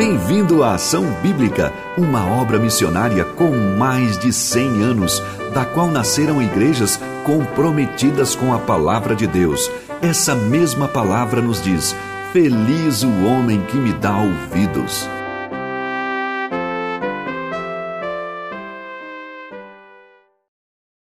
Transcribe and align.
Bem-vindo 0.00 0.62
à 0.62 0.76
Ação 0.76 1.04
Bíblica, 1.20 1.70
uma 1.98 2.26
obra 2.26 2.58
missionária 2.58 3.22
com 3.22 3.50
mais 3.50 4.18
de 4.18 4.32
100 4.32 4.82
anos, 4.82 5.20
da 5.52 5.66
qual 5.66 5.88
nasceram 5.88 6.40
igrejas 6.40 6.98
comprometidas 7.22 8.34
com 8.34 8.54
a 8.54 8.58
palavra 8.58 9.14
de 9.14 9.26
Deus. 9.26 9.70
Essa 10.00 10.34
mesma 10.34 10.88
palavra 10.88 11.42
nos 11.42 11.60
diz: 11.62 11.94
Feliz 12.32 13.02
o 13.02 13.26
homem 13.26 13.62
que 13.66 13.76
me 13.76 13.92
dá 13.92 14.16
ouvidos. 14.16 15.06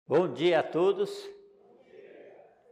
Bom 0.08 0.34
dia 0.34 0.62
a 0.62 0.64
todos. 0.64 1.12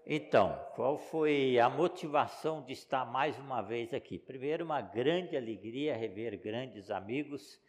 Então, 0.09 0.57
qual 0.73 0.97
foi 0.97 1.59
a 1.59 1.69
motivação 1.69 2.63
de 2.63 2.71
estar 2.71 3.03
mais 3.03 3.37
uma 3.37 3.61
vez 3.61 3.93
aqui? 3.93 4.17
Primeiro, 4.17 4.63
uma 4.63 4.79
grande 4.79 5.35
alegria 5.35 5.97
rever 5.97 6.41
grandes 6.41 6.89
amigos 6.89 7.59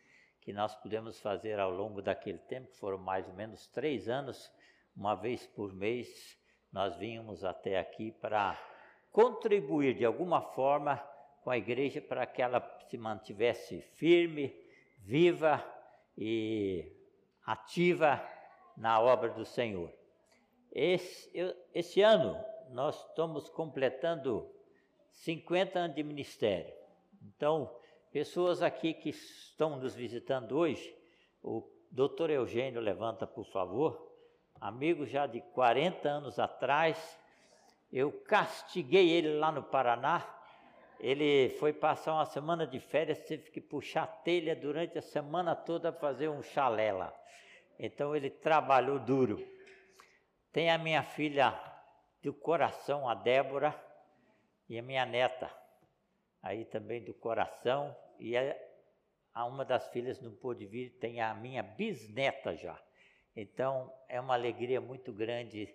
que 0.41 0.52
nós 0.52 0.73
pudemos 0.77 1.19
fazer 1.19 1.59
ao 1.59 1.69
longo 1.69 2.01
daquele 2.01 2.38
tempo, 2.38 2.70
foram 2.77 2.96
mais 2.96 3.27
ou 3.27 3.34
menos 3.34 3.66
três 3.66 4.09
anos, 4.09 4.48
uma 4.96 5.16
vez 5.16 5.48
por 5.48 5.74
mês, 5.74 6.38
nós 6.73 6.96
vínhamos 6.96 7.43
até 7.43 7.77
aqui 7.77 8.12
para 8.12 8.57
contribuir 9.10 9.95
de 9.95 10.05
alguma 10.05 10.41
forma 10.41 10.96
com 11.43 11.51
a 11.51 11.59
igreja 11.59 12.01
para 12.01 12.24
que 12.24 12.41
ela 12.41 12.60
se 12.88 12.96
mantivesse 12.96 13.80
firme, 13.96 14.55
viva 15.01 15.60
e 16.16 16.88
ativa 17.45 18.24
na 18.77 19.01
obra 19.01 19.29
do 19.30 19.45
Senhor. 19.45 19.98
Esse, 20.72 21.30
eu, 21.34 21.54
esse 21.74 22.00
ano 22.02 22.38
nós 22.70 22.96
estamos 23.09 23.48
completando 23.48 24.48
50 25.12 25.78
anos 25.78 25.96
de 25.96 26.02
ministério. 26.02 26.72
Então, 27.22 27.74
pessoas 28.12 28.62
aqui 28.62 28.95
que 28.95 29.10
estão 29.10 29.78
nos 29.78 29.95
visitando 29.95 30.56
hoje, 30.56 30.95
o 31.43 31.62
doutor 31.90 32.30
Eugênio 32.30 32.80
levanta, 32.80 33.26
por 33.26 33.45
favor. 33.46 34.06
Amigo 34.60 35.06
já 35.06 35.26
de 35.26 35.40
40 35.40 36.09
anos 36.09 36.38
atrás, 36.38 37.18
eu 37.93 38.12
castiguei 38.12 39.10
ele 39.10 39.38
lá 39.38 39.50
no 39.50 39.62
Paraná. 39.62 40.34
Ele 41.00 41.50
foi 41.60 41.73
passar 41.73 42.15
uma 42.15 42.24
semana 42.24 42.66
de 42.66 42.80
férias, 42.80 43.21
teve 43.21 43.50
que 43.50 43.60
puxar 43.60 44.06
telha 44.24 44.54
durante 44.54 44.98
a 44.98 45.02
semana 45.02 45.54
toda 45.54 45.93
para 45.93 46.00
fazer 46.09 46.28
um 46.28 46.43
chalé 46.43 46.93
lá. 46.93 47.15
Então 47.78 48.15
ele 48.15 48.30
trabalhou 48.30 48.98
duro. 48.98 49.57
Tem 50.52 50.71
a 50.71 50.79
minha 50.79 51.02
filha 51.02 51.52
do 52.23 52.32
coração, 52.32 53.09
a 53.09 53.15
Débora, 53.15 53.74
e 54.68 54.79
a 54.79 54.82
minha 54.82 55.07
neta, 55.07 55.51
aí 56.43 56.65
também 56.65 57.02
do 57.02 57.15
coração, 57.15 57.96
e 58.18 58.37
a, 58.37 59.45
uma 59.45 59.65
das 59.65 59.88
filhas 59.88 60.21
não 60.21 60.35
pôde 60.35 60.66
vir, 60.66 60.90
tem 60.99 61.21
a 61.21 61.35
minha 61.35 61.63
bisneta 61.63 62.55
já. 62.57 62.79
Então 63.35 63.93
é 64.09 64.21
uma 64.21 64.34
alegria 64.34 64.81
muito 64.81 65.12
grande 65.12 65.75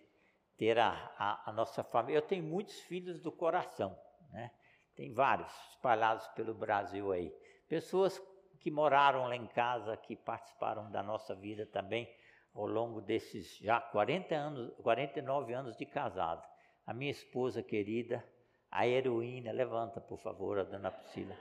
ter 0.58 0.78
a, 0.78 0.92
a, 1.18 1.50
a 1.50 1.54
nossa 1.54 1.84
família. 1.84 2.18
Eu 2.18 2.22
tenho 2.22 2.44
muitos 2.44 2.80
filhos 2.82 3.20
do 3.20 3.32
coração, 3.32 3.98
né? 4.32 4.52
Tem 4.96 5.12
vários 5.12 5.52
espalhados 5.72 6.28
pelo 6.30 6.54
Brasil 6.54 7.12
aí. 7.12 7.34
Pessoas 7.68 8.22
que 8.60 8.70
moraram 8.70 9.26
lá 9.26 9.36
em 9.36 9.48
casa, 9.48 9.98
que 9.98 10.16
participaram 10.16 10.92
da 10.92 11.02
nossa 11.02 11.34
vida 11.34 11.66
também 11.66 12.08
ao 12.54 12.68
longo 12.68 13.02
desses 13.02 13.58
já 13.58 13.80
40 13.80 14.36
anos, 14.36 14.74
49 14.82 15.54
anos 15.54 15.76
de 15.76 15.86
casado. 15.86 16.48
A 16.86 16.94
minha 16.94 17.12
esposa 17.12 17.64
querida, 17.64 18.24
a 18.70 18.88
heroína, 18.88 19.52
levanta 19.52 20.00
por 20.00 20.20
favor, 20.20 20.60
a 20.60 20.64
dona 20.64 20.92
Priscila, 20.92 21.36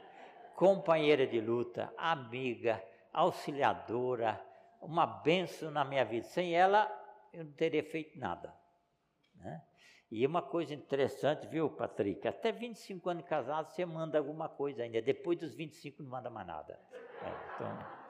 companheira 0.57 1.27
de 1.27 1.41
luta, 1.41 1.93
amiga, 1.97 2.83
auxiliadora, 3.13 4.41
uma 4.81 5.07
benção 5.07 5.71
na 5.71 5.85
minha 5.85 6.05
vida. 6.05 6.25
Sem 6.27 6.55
ela, 6.55 6.91
eu 7.33 7.45
não 7.45 7.53
teria 7.53 7.83
feito 7.83 8.19
nada. 8.19 8.55
Né? 9.37 9.63
E 10.11 10.27
uma 10.27 10.43
coisa 10.43 10.75
interessante, 10.75 11.47
viu, 11.47 11.71
Patrick? 11.71 12.29
Até 12.29 12.53
25 12.53 13.09
anos 13.09 13.25
casado, 13.25 13.71
você 13.71 13.85
manda 13.87 14.19
alguma 14.19 14.49
coisa 14.49 14.83
ainda. 14.83 15.01
Depois 15.01 15.39
dos 15.39 15.55
25, 15.55 16.03
não 16.03 16.11
manda 16.11 16.29
mais 16.29 16.47
nada. 16.47 16.79
É, 16.93 17.55
então. 17.55 18.02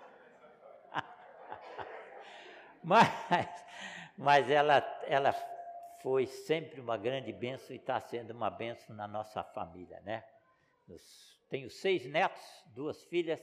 Mas, 2.84 3.64
mas 4.18 4.50
ela, 4.50 4.78
ela 5.06 5.32
foi 6.02 6.26
sempre 6.26 6.80
uma 6.80 6.96
grande 6.98 7.32
bênção 7.32 7.74
e 7.74 7.78
está 7.78 7.98
sendo 8.00 8.32
uma 8.32 8.50
bênção 8.50 8.94
na 8.94 9.06
nossa 9.06 9.42
família, 9.42 10.00
né? 10.00 10.24
tenho 11.48 11.70
seis 11.70 12.04
netos, 12.06 12.42
duas 12.74 13.02
filhas, 13.04 13.40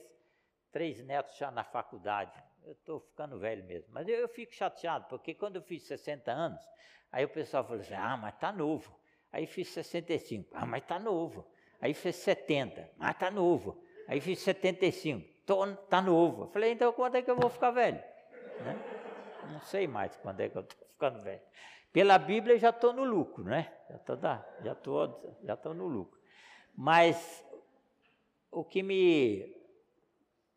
três 0.70 1.02
netos 1.04 1.36
já 1.36 1.50
na 1.50 1.64
faculdade. 1.64 2.32
Eu 2.64 2.72
estou 2.72 3.00
ficando 3.00 3.38
velho 3.38 3.64
mesmo, 3.64 3.88
mas 3.92 4.06
eu, 4.08 4.16
eu, 4.16 4.28
fico 4.28 4.54
chateado, 4.54 5.06
porque 5.08 5.34
quando 5.34 5.56
eu 5.56 5.62
fiz 5.62 5.84
60 5.84 6.30
anos, 6.30 6.60
aí 7.10 7.24
o 7.24 7.28
pessoal 7.28 7.64
falou 7.64 7.80
assim, 7.80 7.94
ah, 7.94 8.16
mas 8.16 8.34
está 8.34 8.52
novo. 8.52 8.94
Aí 9.32 9.46
fiz 9.46 9.68
65, 9.68 10.50
ah, 10.52 10.66
mas 10.66 10.82
está 10.82 10.98
novo. 10.98 11.46
Aí 11.80 11.94
fiz 11.94 12.16
70, 12.16 12.90
mas 12.98 13.12
está 13.12 13.30
novo. 13.30 13.82
Aí 14.06 14.20
fiz 14.20 14.40
75, 14.40 15.26
está 15.84 16.02
novo. 16.02 16.44
Eu 16.44 16.48
falei, 16.48 16.72
então 16.72 16.92
quando 16.92 17.14
é 17.14 17.22
que 17.22 17.30
eu 17.30 17.36
vou 17.36 17.48
ficar 17.48 17.70
velho? 17.70 18.02
Né? 18.60 18.99
Não 19.50 19.60
sei 19.60 19.86
mais 19.86 20.16
quando 20.16 20.40
é 20.40 20.48
que 20.48 20.56
eu 20.56 20.62
estou 20.62 20.86
ficando 20.88 21.22
velho. 21.22 21.42
Pela 21.92 22.18
Bíblia 22.18 22.58
já 22.58 22.70
estou 22.70 22.92
no 22.92 23.04
lucro, 23.04 23.44
né? 23.44 23.72
Já 23.88 23.96
estou 23.96 24.18
já 24.62 24.74
tô, 24.74 25.36
já 25.42 25.56
tô 25.56 25.74
no 25.74 25.86
lucro. 25.86 26.20
Mas 26.76 27.44
o 28.50 28.64
que 28.64 28.82
me 28.82 29.56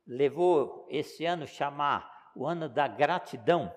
levou 0.06 0.88
esse 0.90 1.26
ano 1.26 1.48
chamar 1.48 2.32
o 2.36 2.46
ano 2.46 2.70
da 2.70 2.88
gratidão 2.88 3.74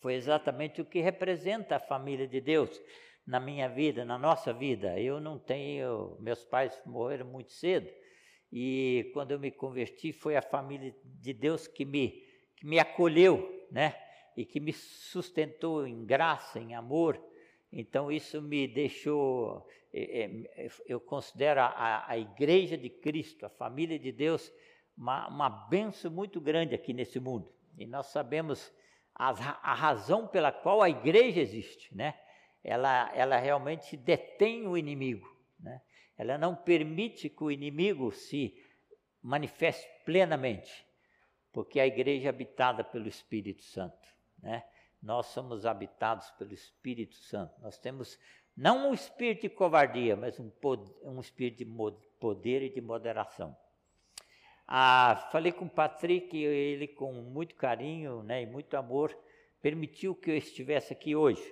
foi 0.00 0.14
exatamente 0.14 0.80
o 0.80 0.84
que 0.84 1.00
representa 1.00 1.76
a 1.76 1.80
família 1.80 2.26
de 2.26 2.40
Deus 2.40 2.80
na 3.26 3.38
minha 3.38 3.68
vida, 3.68 4.04
na 4.04 4.18
nossa 4.18 4.52
vida. 4.52 4.98
Eu 4.98 5.20
não 5.20 5.38
tenho, 5.38 6.16
meus 6.20 6.44
pais 6.44 6.80
morreram 6.86 7.26
muito 7.26 7.52
cedo 7.52 7.90
e 8.52 9.10
quando 9.12 9.30
eu 9.32 9.38
me 9.38 9.50
converti 9.50 10.12
foi 10.12 10.36
a 10.36 10.42
família 10.42 10.94
de 11.04 11.32
Deus 11.32 11.66
que 11.66 11.84
me 11.84 12.28
que 12.56 12.66
me 12.66 12.78
acolheu, 12.78 13.66
né? 13.70 13.94
E 14.40 14.44
que 14.46 14.58
me 14.58 14.72
sustentou 14.72 15.86
em 15.86 16.02
graça, 16.06 16.58
em 16.58 16.74
amor. 16.74 17.22
Então, 17.70 18.10
isso 18.10 18.40
me 18.40 18.66
deixou, 18.66 19.68
é, 19.92 20.24
é, 20.24 20.68
eu 20.86 20.98
considero 20.98 21.60
a, 21.60 22.06
a 22.08 22.16
Igreja 22.16 22.74
de 22.78 22.88
Cristo, 22.88 23.44
a 23.44 23.50
família 23.50 23.98
de 23.98 24.10
Deus, 24.10 24.50
uma, 24.96 25.28
uma 25.28 25.50
benção 25.50 26.10
muito 26.10 26.40
grande 26.40 26.74
aqui 26.74 26.94
nesse 26.94 27.20
mundo. 27.20 27.52
E 27.76 27.86
nós 27.86 28.06
sabemos 28.06 28.72
a, 29.14 29.28
a 29.72 29.74
razão 29.74 30.26
pela 30.26 30.50
qual 30.50 30.80
a 30.80 30.88
igreja 30.88 31.38
existe, 31.38 31.94
né? 31.94 32.18
Ela, 32.64 33.12
ela 33.14 33.36
realmente 33.36 33.94
detém 33.94 34.66
o 34.66 34.76
inimigo, 34.76 35.28
né? 35.58 35.82
Ela 36.16 36.38
não 36.38 36.56
permite 36.56 37.28
que 37.28 37.44
o 37.44 37.50
inimigo 37.50 38.10
se 38.10 38.54
manifeste 39.22 39.86
plenamente, 40.06 40.86
porque 41.52 41.78
a 41.78 41.86
igreja 41.86 42.28
é 42.28 42.30
habitada 42.30 42.82
pelo 42.82 43.06
Espírito 43.06 43.62
Santo 43.62 44.00
né? 44.42 44.64
Nós 45.02 45.26
somos 45.26 45.64
habitados 45.64 46.30
pelo 46.32 46.52
Espírito 46.52 47.16
Santo. 47.16 47.58
Nós 47.60 47.78
temos 47.78 48.18
não 48.56 48.90
um 48.90 48.94
espírito 48.94 49.42
de 49.42 49.48
covardia, 49.48 50.16
mas 50.16 50.38
um, 50.38 50.50
um 51.02 51.20
espírito 51.20 51.58
de 51.58 51.66
poder 52.18 52.62
e 52.62 52.68
de 52.68 52.80
moderação. 52.80 53.56
Ah, 54.66 55.28
falei 55.32 55.50
com 55.50 55.64
o 55.64 55.70
Patrick, 55.70 56.36
ele 56.36 56.86
com 56.86 57.12
muito 57.12 57.54
carinho 57.54 58.22
né, 58.22 58.42
e 58.42 58.46
muito 58.46 58.76
amor 58.76 59.16
permitiu 59.60 60.14
que 60.14 60.30
eu 60.30 60.36
estivesse 60.36 60.92
aqui 60.92 61.16
hoje, 61.16 61.42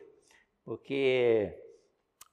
porque 0.64 1.52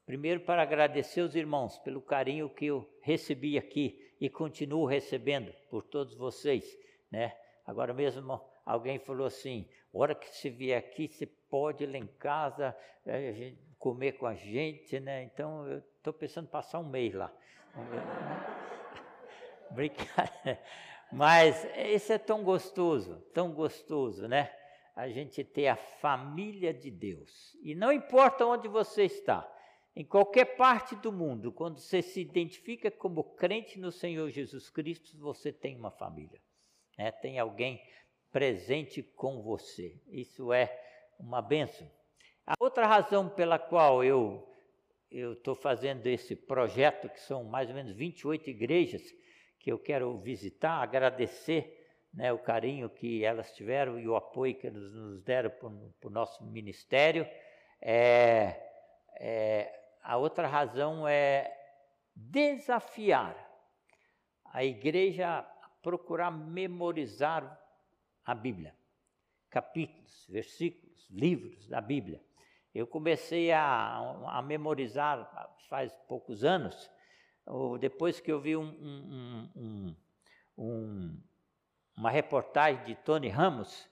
primeiro 0.05 0.41
para 0.41 0.61
agradecer 0.61 1.21
os 1.21 1.35
irmãos 1.35 1.77
pelo 1.79 2.01
carinho 2.01 2.49
que 2.49 2.67
eu 2.67 2.87
recebi 3.01 3.57
aqui 3.57 3.99
e 4.21 4.29
continuo 4.29 4.85
recebendo 4.85 5.51
por 5.69 5.83
todos 5.83 6.15
vocês, 6.15 6.77
né? 7.11 7.35
Agora 7.65 7.93
mesmo 7.93 8.39
alguém 8.65 8.99
falou 8.99 9.25
assim: 9.25 9.67
hora 9.97 10.15
que 10.15 10.27
você 10.27 10.49
vier 10.49 10.77
aqui, 10.77 11.07
você 11.07 11.25
pode 11.25 11.83
ir 11.83 11.87
lá 11.87 11.97
em 11.97 12.07
casa 12.07 12.75
é, 13.05 13.53
comer 13.77 14.13
com 14.13 14.25
a 14.25 14.33
gente, 14.33 14.99
né? 14.99 15.23
Então 15.23 15.67
eu 15.67 15.79
estou 15.97 16.13
pensando 16.13 16.45
em 16.45 16.51
passar 16.51 16.79
um 16.79 16.89
mês 16.89 17.13
lá. 17.13 17.31
Brincadeira. 19.71 20.61
Mas 21.11 21.65
isso 21.93 22.11
é 22.11 22.17
tão 22.17 22.43
gostoso, 22.43 23.21
tão 23.33 23.53
gostoso, 23.53 24.27
né? 24.27 24.51
A 24.95 25.07
gente 25.09 25.43
ter 25.43 25.67
a 25.67 25.75
família 25.75 26.73
de 26.73 26.89
Deus. 26.89 27.57
E 27.61 27.75
não 27.75 27.91
importa 27.91 28.45
onde 28.45 28.67
você 28.67 29.03
está, 29.03 29.49
em 29.95 30.03
qualquer 30.03 30.57
parte 30.57 30.95
do 30.95 31.11
mundo, 31.11 31.51
quando 31.51 31.79
você 31.79 32.01
se 32.01 32.19
identifica 32.21 32.91
como 32.91 33.23
crente 33.23 33.79
no 33.79 33.91
Senhor 33.91 34.29
Jesus 34.29 34.69
Cristo, 34.69 35.17
você 35.17 35.53
tem 35.53 35.77
uma 35.77 35.91
família. 35.91 36.41
Né? 36.97 37.11
Tem 37.11 37.39
alguém 37.39 37.81
presente 38.35 39.01
com 39.01 39.41
você. 39.41 39.97
Isso 40.09 40.51
é 40.51 40.77
uma 41.17 41.41
benção. 41.41 41.89
A 42.45 42.53
outra 42.59 42.85
razão 42.85 43.29
pela 43.29 43.57
qual 43.57 44.03
eu 44.03 44.45
eu 45.09 45.31
estou 45.31 45.55
fazendo 45.55 46.05
esse 46.07 46.35
projeto, 46.35 47.07
que 47.07 47.21
são 47.21 47.45
mais 47.45 47.69
ou 47.69 47.75
menos 47.75 47.95
28 47.95 48.49
igrejas 48.49 49.01
que 49.57 49.71
eu 49.71 49.79
quero 49.79 50.17
visitar, 50.19 50.81
agradecer 50.81 51.87
né, 52.13 52.33
o 52.33 52.37
carinho 52.37 52.89
que 52.89 53.23
elas 53.23 53.53
tiveram 53.53 53.97
e 53.97 54.05
o 54.05 54.17
apoio 54.17 54.53
que 54.55 54.69
nos 54.69 55.23
deram 55.23 55.49
para 55.49 56.09
o 56.09 56.11
nosso 56.11 56.43
ministério. 56.43 57.25
É, 57.81 58.61
é, 59.17 59.73
a 60.03 60.17
outra 60.17 60.45
razão 60.45 61.07
é 61.07 61.55
desafiar 62.13 63.33
a 64.51 64.65
igreja 64.65 65.25
a 65.39 65.69
procurar 65.81 66.31
memorizar 66.31 67.64
a 68.25 68.33
Bíblia, 68.33 68.75
capítulos, 69.49 70.25
versículos, 70.27 71.07
livros 71.09 71.67
da 71.67 71.79
Bíblia. 71.79 72.21
Eu 72.73 72.87
comecei 72.87 73.51
a, 73.51 73.97
a 74.27 74.41
memorizar 74.41 75.55
faz 75.69 75.95
poucos 76.07 76.43
anos, 76.43 76.89
depois 77.79 78.19
que 78.19 78.31
eu 78.31 78.41
vi 78.41 78.57
um, 78.57 78.63
um, 78.63 79.51
um, 79.55 79.95
um, 80.57 81.23
uma 81.95 82.09
reportagem 82.09 82.83
de 82.83 82.95
Tony 82.95 83.29
Ramos, 83.29 83.89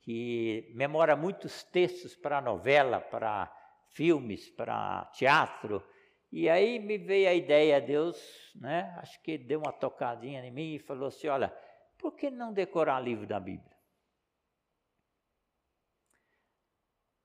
que 0.00 0.72
memora 0.74 1.14
muitos 1.14 1.62
textos 1.62 2.14
para 2.16 2.40
novela, 2.40 3.00
para 3.00 3.52
filmes, 3.88 4.48
para 4.50 5.04
teatro, 5.12 5.84
e 6.32 6.48
aí 6.48 6.78
me 6.78 6.96
veio 6.96 7.28
a 7.28 7.34
ideia, 7.34 7.78
Deus, 7.78 8.16
né? 8.54 8.94
Acho 8.96 9.20
que 9.22 9.36
deu 9.36 9.60
uma 9.60 9.72
tocadinha 9.72 10.42
em 10.42 10.50
mim 10.50 10.74
e 10.74 10.78
falou 10.78 11.08
assim: 11.08 11.28
olha, 11.28 11.54
por 11.98 12.12
que 12.16 12.30
não 12.30 12.54
decorar 12.54 13.00
livro 13.00 13.26
da 13.26 13.38
Bíblia? 13.38 13.71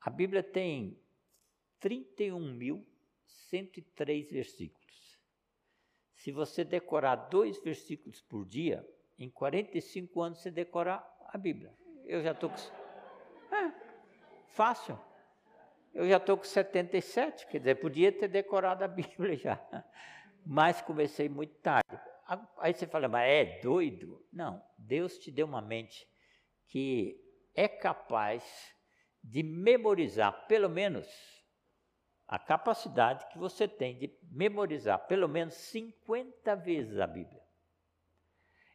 A 0.07 0.09
Bíblia 0.09 0.41
tem 0.41 0.97
31.103 1.81 4.31
versículos. 4.31 5.19
Se 6.15 6.31
você 6.31 6.63
decorar 6.63 7.27
dois 7.27 7.61
versículos 7.61 8.21
por 8.21 8.45
dia, 8.45 8.87
em 9.19 9.29
45 9.29 10.21
anos 10.21 10.41
você 10.41 10.49
decora 10.49 11.05
a 11.27 11.37
Bíblia. 11.37 11.75
Eu 12.05 12.23
já 12.23 12.31
estou 12.31 12.49
com. 12.49 12.55
É, 13.53 13.73
fácil. 14.47 14.97
Eu 15.93 16.07
já 16.07 16.15
estou 16.15 16.37
com 16.37 16.45
77, 16.45 17.45
quer 17.47 17.57
dizer, 17.57 17.75
podia 17.75 18.09
ter 18.09 18.29
decorado 18.29 18.85
a 18.85 18.87
Bíblia 18.95 19.35
já. 19.35 19.59
Mas 20.45 20.81
comecei 20.81 21.27
muito 21.27 21.55
tarde. 21.55 21.99
Aí 22.59 22.73
você 22.73 22.87
fala, 22.87 23.09
mas 23.09 23.29
é 23.29 23.59
doido? 23.59 24.25
Não, 24.31 24.63
Deus 24.77 25.17
te 25.17 25.29
deu 25.29 25.45
uma 25.45 25.61
mente 25.61 26.07
que 26.65 27.21
é 27.53 27.67
capaz 27.67 28.76
de 29.27 29.43
memorizar, 29.43 30.47
pelo 30.47 30.69
menos, 30.69 31.07
a 32.27 32.39
capacidade 32.39 33.27
que 33.29 33.37
você 33.37 33.67
tem 33.67 33.97
de 33.97 34.17
memorizar 34.31 35.05
pelo 35.07 35.27
menos 35.27 35.53
50 35.53 36.55
vezes 36.55 36.97
a 36.99 37.07
Bíblia. 37.07 37.41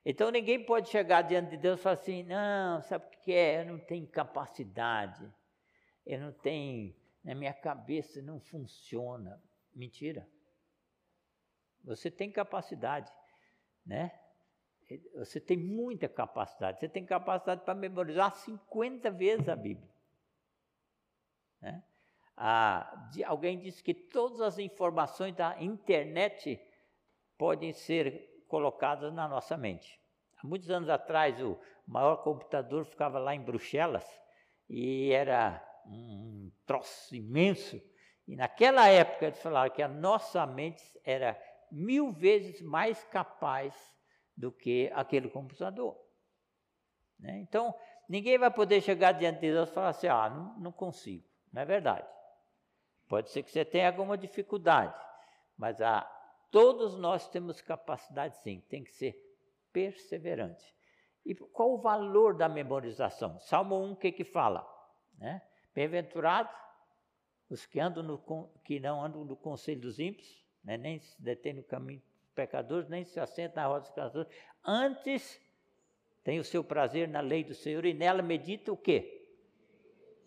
Então 0.05 0.31
ninguém 0.31 0.65
pode 0.65 0.89
chegar 0.89 1.23
diante 1.23 1.51
de 1.51 1.57
Deus 1.57 1.79
e 1.79 1.83
falar 1.83 1.95
assim: 1.95 2.23
não, 2.25 2.83
sabe 2.83 3.07
o 3.07 3.21
que 3.21 3.33
é? 3.33 3.61
Eu 3.61 3.67
não 3.67 3.79
tenho 3.79 4.07
capacidade, 4.07 5.31
eu 6.05 6.21
não 6.21 6.33
tenho 6.33 6.95
na 7.25 7.35
minha 7.35 7.55
cabeça 7.55 8.21
não 8.21 8.41
funciona. 8.41 9.41
Mentira. 9.75 10.29
Você 11.85 12.11
tem 12.11 12.31
capacidade, 12.31 13.11
né? 13.87 14.13
Você 15.15 15.41
tem 15.41 15.57
muita 15.57 16.09
capacidade. 16.09 16.81
Você 16.81 16.89
tem 16.89 17.07
capacidade 17.07 17.65
para 17.65 17.75
memorizar 17.75 18.35
50 18.35 19.11
vezes 19.11 19.49
a 19.49 19.57
Bíblia. 19.57 19.92
Né? 21.63 21.83
Ah, 22.37 23.09
de, 23.13 23.23
alguém 23.23 23.59
disse 23.59 23.83
que 23.83 23.95
todas 23.95 24.41
as 24.41 24.59
informações 24.59 25.35
da 25.35 25.63
internet 25.63 26.61
podem 27.39 27.73
ser 27.73 28.45
colocadas 28.49 29.13
na 29.15 29.29
nossa 29.29 29.57
mente. 29.57 30.01
Há 30.37 30.47
muitos 30.47 30.71
anos 30.71 30.89
atrás, 30.89 31.41
o 31.41 31.59
maior 31.87 32.17
computador 32.17 32.85
ficava 32.85 33.19
lá 33.19 33.35
em 33.35 33.41
Bruxelas 33.41 34.05
e 34.69 35.13
era 35.13 35.63
um 35.87 36.51
troço 36.67 37.15
imenso. 37.15 37.81
E 38.27 38.37
naquela 38.37 38.89
época 38.89 39.27
eles 39.27 39.41
falaram 39.41 39.73
que 39.73 39.83
a 39.83 39.89
nossa 39.89 40.45
mente 40.47 40.83
era 41.05 41.41
mil 41.71 42.13
vezes 42.13 42.61
mais 42.61 43.03
capaz 43.05 43.75
do 44.37 44.51
que 44.51 44.91
aquele 44.95 45.29
computador. 45.29 45.97
Né? 47.19 47.39
Então, 47.41 47.75
ninguém 48.09 48.39
vai 48.39 48.51
poder 48.51 48.81
chegar 48.81 49.13
diante 49.13 49.41
de 49.41 49.53
Deus 49.53 49.69
e 49.69 49.73
falar 49.73 49.91
assim: 49.91 50.09
ah, 50.09 50.29
não, 50.29 50.59
não 50.59 50.73
consigo. 50.73 51.32
Não 51.53 51.63
é 51.63 51.65
verdade. 51.65 52.07
Pode 53.09 53.31
ser 53.31 53.43
que 53.43 53.51
você 53.51 53.65
tenha 53.65 53.89
alguma 53.89 54.17
dificuldade, 54.17 54.95
mas 55.57 55.81
a, 55.83 56.03
todos 56.51 56.97
nós 56.97 57.29
temos 57.29 57.61
capacidade 57.61 58.37
sim, 58.39 58.61
tem 58.69 58.83
que 58.83 58.93
ser 58.93 59.15
perseverante. 59.73 60.65
E 61.25 61.35
qual 61.35 61.75
o 61.75 61.79
valor 61.79 62.35
da 62.35 62.49
memorização? 62.49 63.39
Salmo 63.41 63.77
1, 63.77 63.93
o 63.93 63.97
que 63.97 64.11
que 64.13 64.25
fala? 64.25 64.67
Né? 65.19 65.43
Bem-aventurado 65.75 66.49
os 67.49 67.67
que, 67.67 67.79
andam 67.79 68.03
no, 68.03 68.19
que 68.65 68.81
não 68.81 69.05
andam 69.05 69.25
no 69.25 69.37
conselho 69.37 69.83
dos 69.83 69.99
ímpios, 69.99 70.43
né, 70.65 70.79
nem 70.79 70.99
se 70.99 71.21
detêm 71.23 71.53
no 71.53 71.63
caminho 71.63 72.01
dos 72.01 72.31
pecadores, 72.31 72.89
nem 72.89 73.05
se 73.05 73.21
assentam 73.21 73.63
na 73.63 73.69
roda 73.69 73.81
dos 73.81 73.91
pecadores. 73.91 74.33
Antes 74.65 75.39
tem 76.25 76.39
o 76.39 76.45
seu 76.45 76.65
prazer 76.65 77.07
na 77.09 77.21
lei 77.21 77.45
do 77.45 77.55
Senhor 77.55 77.85
e 77.85 77.93
nela 77.93 78.23
medita 78.23 78.73
o 78.73 78.77
quê? 78.77 79.22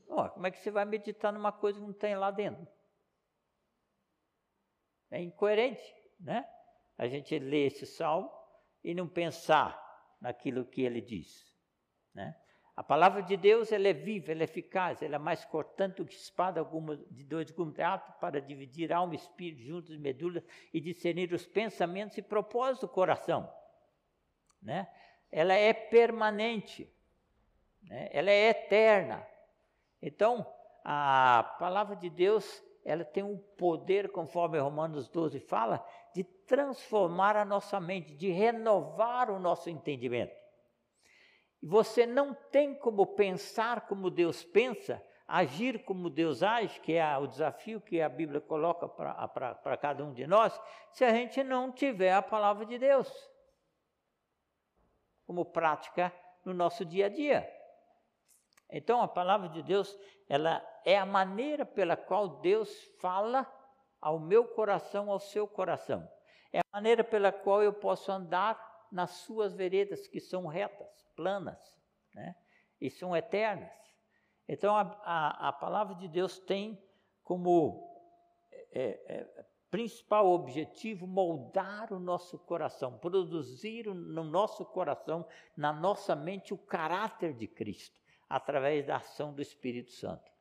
Como 0.08 0.48
é 0.48 0.52
que 0.52 0.60
você 0.60 0.72
vai 0.72 0.86
meditar 0.86 1.34
numa 1.34 1.52
coisa 1.52 1.80
que 1.80 1.86
não 1.86 1.94
tem 1.94 2.16
lá 2.16 2.32
dentro? 2.32 2.68
É 5.12 5.22
incoerente, 5.22 5.96
né? 6.20 6.48
A 6.98 7.08
gente 7.08 7.38
lê 7.38 7.66
esse 7.66 7.86
salmo 7.86 8.32
e 8.84 8.94
não 8.94 9.08
pensar 9.08 9.82
naquilo 10.22 10.66
que 10.66 10.82
ele 10.82 11.02
diz, 11.02 11.54
né? 12.14 12.36
A 12.76 12.84
palavra 12.84 13.24
de 13.24 13.38
Deus 13.38 13.72
ela 13.72 13.88
é 13.88 13.94
viva, 13.94 14.34
ela 14.34 14.42
é 14.42 14.44
eficaz, 14.44 15.02
ela 15.02 15.16
é 15.16 15.20
mais 15.20 15.46
cortante 15.46 15.98
do 15.98 16.06
que 16.06 16.14
espada 16.14 16.60
alguma 16.60 16.98
de 16.98 17.24
dois 17.24 17.50
gumes, 17.50 17.80
apta 17.80 18.12
para 18.14 18.42
dividir 18.42 18.92
alma 18.92 19.14
e 19.14 19.18
espírito 19.18 19.62
juntos 19.62 19.96
e 19.96 19.98
medula 19.98 20.44
e 20.74 20.82
discernir 20.82 21.32
os 21.32 21.46
pensamentos 21.46 22.18
e 22.18 22.22
propósitos 22.22 22.82
do 22.82 22.90
coração. 22.90 23.50
Né? 24.62 24.92
Ela 25.32 25.54
é 25.54 25.74
permanente, 25.74 26.94
né? 27.84 28.10
ela 28.12 28.30
é 28.30 28.50
eterna. 28.50 29.26
Então, 30.02 30.46
a 30.84 31.56
palavra 31.60 31.96
de 31.96 32.10
Deus 32.10 32.64
ela 32.86 33.04
tem 33.04 33.24
um 33.24 33.38
poder, 33.58 34.12
conforme 34.12 34.60
Romanos 34.60 35.10
12 35.10 35.40
fala, 35.40 35.84
de 36.14 36.24
transformar 36.24 37.36
a 37.36 37.44
nossa 37.44 37.80
mente, 37.80 38.14
de 38.14 38.30
renovar 38.30 39.32
o 39.32 39.40
nosso 39.40 39.72
entendimento. 39.72 40.36
E 41.64 41.68
você 41.68 42.06
não 42.06 42.36
tem 42.36 42.76
como 42.76 43.08
pensar 43.08 43.88
como 43.88 44.12
Deus 44.12 44.44
pensa, 44.44 45.04
agir 45.28 45.84
como 45.84 46.12
Deus 46.12 46.44
age, 46.44 46.80
que 46.80 46.94
é 46.94 47.18
o 47.18 47.26
desafio 47.26 47.82
que 47.82 48.00
a 48.00 48.08
Bíblia 48.08 48.40
coloca 48.40 48.88
para 48.88 49.78
cada 49.78 50.06
um 50.06 50.14
de 50.14 50.28
nós, 50.28 50.62
se 50.92 51.04
a 51.04 51.10
gente 51.10 51.44
não 51.44 51.72
tiver 51.72 52.14
a 52.14 52.22
palavra 52.22 52.68
de 52.68 52.78
Deus 52.78 53.12
como 55.26 55.44
prática 55.44 56.14
no 56.46 56.54
nosso 56.54 56.86
dia 56.86 57.08
a 57.08 57.10
dia. 57.10 57.52
Então, 58.78 59.02
a 59.02 59.08
palavra 59.08 59.48
de 59.48 59.64
Deus, 59.64 59.98
ela 60.28 60.62
é 60.84 60.98
a 60.98 61.06
maneira 61.06 61.66
pela 61.66 61.96
qual 61.96 62.42
Deus 62.42 62.70
fala 63.00 63.50
ao 64.02 64.20
meu 64.20 64.50
coração, 64.50 65.10
ao 65.10 65.18
seu 65.18 65.48
coração. 65.48 66.06
É 66.52 66.60
a 66.60 66.64
maneira 66.74 67.02
pela 67.02 67.32
qual 67.32 67.64
eu 67.64 67.72
posso 67.72 68.12
andar 68.12 68.60
nas 68.92 69.12
suas 69.12 69.54
veredas 69.54 70.10
que 70.10 70.20
são 70.20 70.46
retas 70.46 71.08
planas 71.16 71.58
né? 72.14 72.36
e 72.82 72.90
são 72.90 73.16
eternas. 73.16 73.72
Então, 74.46 74.76
a, 74.76 74.82
a, 75.06 75.48
a 75.48 75.54
palavra 75.54 75.96
de 75.96 76.10
Deus 76.10 76.38
tem 76.38 76.78
como 77.24 77.98
é, 78.74 79.00
é, 79.08 79.46
principal 79.72 80.28
objetivo 80.28 81.08
moldar 81.08 81.94
o 81.94 82.00
nosso 82.00 82.38
coração, 82.40 82.98
produzir 82.98 83.86
no 83.86 84.26
nosso 84.26 84.66
coração, 84.66 85.26
na 85.56 85.72
nossa 85.72 86.14
mente, 86.14 86.54
o 86.54 86.58
caráter 86.58 87.34
de 87.34 87.48
Cristo, 87.48 88.04
através 88.30 88.86
da 88.86 88.98
ação 88.98 89.34
do 89.34 89.42
Espírito 89.42 89.92
Santo. 89.92 90.32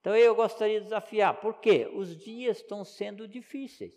Então, 0.00 0.14
eu 0.14 0.34
gostaria 0.34 0.78
de 0.78 0.84
desafiar, 0.84 1.40
porque 1.40 1.86
os 1.86 2.16
dias 2.16 2.58
estão 2.58 2.84
sendo 2.84 3.26
difíceis. 3.26 3.94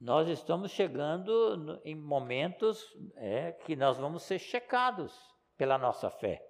Nós 0.00 0.28
estamos 0.28 0.70
chegando 0.70 1.80
em 1.84 1.94
momentos 1.94 2.82
é, 3.16 3.52
que 3.52 3.74
nós 3.74 3.98
vamos 3.98 4.22
ser 4.22 4.38
checados 4.38 5.12
pela 5.56 5.76
nossa 5.76 6.08
fé. 6.08 6.42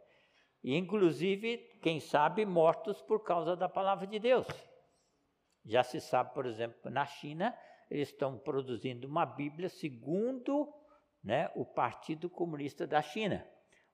E, 0.63 0.77
inclusive, 0.77 1.59
quem 1.83 1.99
sabe, 1.99 2.45
mortos 2.45 3.01
por 3.03 3.25
causa 3.25 3.57
da 3.57 3.69
palavra 3.69 4.07
de 4.07 4.19
Deus. 4.19 4.47
Já 5.65 5.83
se 5.83 6.01
sabe, 6.01 6.35
por 6.35 6.47
exemplo, 6.47 6.91
na 6.91 7.07
China, 7.07 7.57
eles 7.91 8.09
estão 8.09 8.39
produzindo 8.39 9.09
uma 9.09 9.25
Bíblia 9.25 9.69
segundo 9.69 10.73
né, 11.23 11.51
o 11.55 11.65
Partido 11.65 12.31
Comunista 12.31 12.87
da 12.87 13.03
China, 13.03 13.47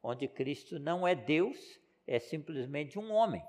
onde 0.04 0.28
Cristo 0.28 0.78
não 0.78 1.08
é 1.08 1.14
Deus, 1.14 1.58
é 2.06 2.18
simplesmente 2.18 2.98
um 2.98 3.10
homem. 3.10 3.42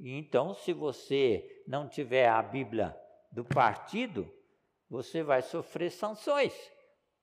E 0.00 0.10
então, 0.10 0.54
se 0.54 0.72
você 0.72 1.62
não 1.68 1.86
tiver 1.86 2.26
a 2.26 2.42
Bíblia 2.42 2.98
do 3.30 3.44
partido, 3.44 4.26
você 4.88 5.22
vai 5.22 5.42
sofrer 5.42 5.90
sanções, 5.90 6.54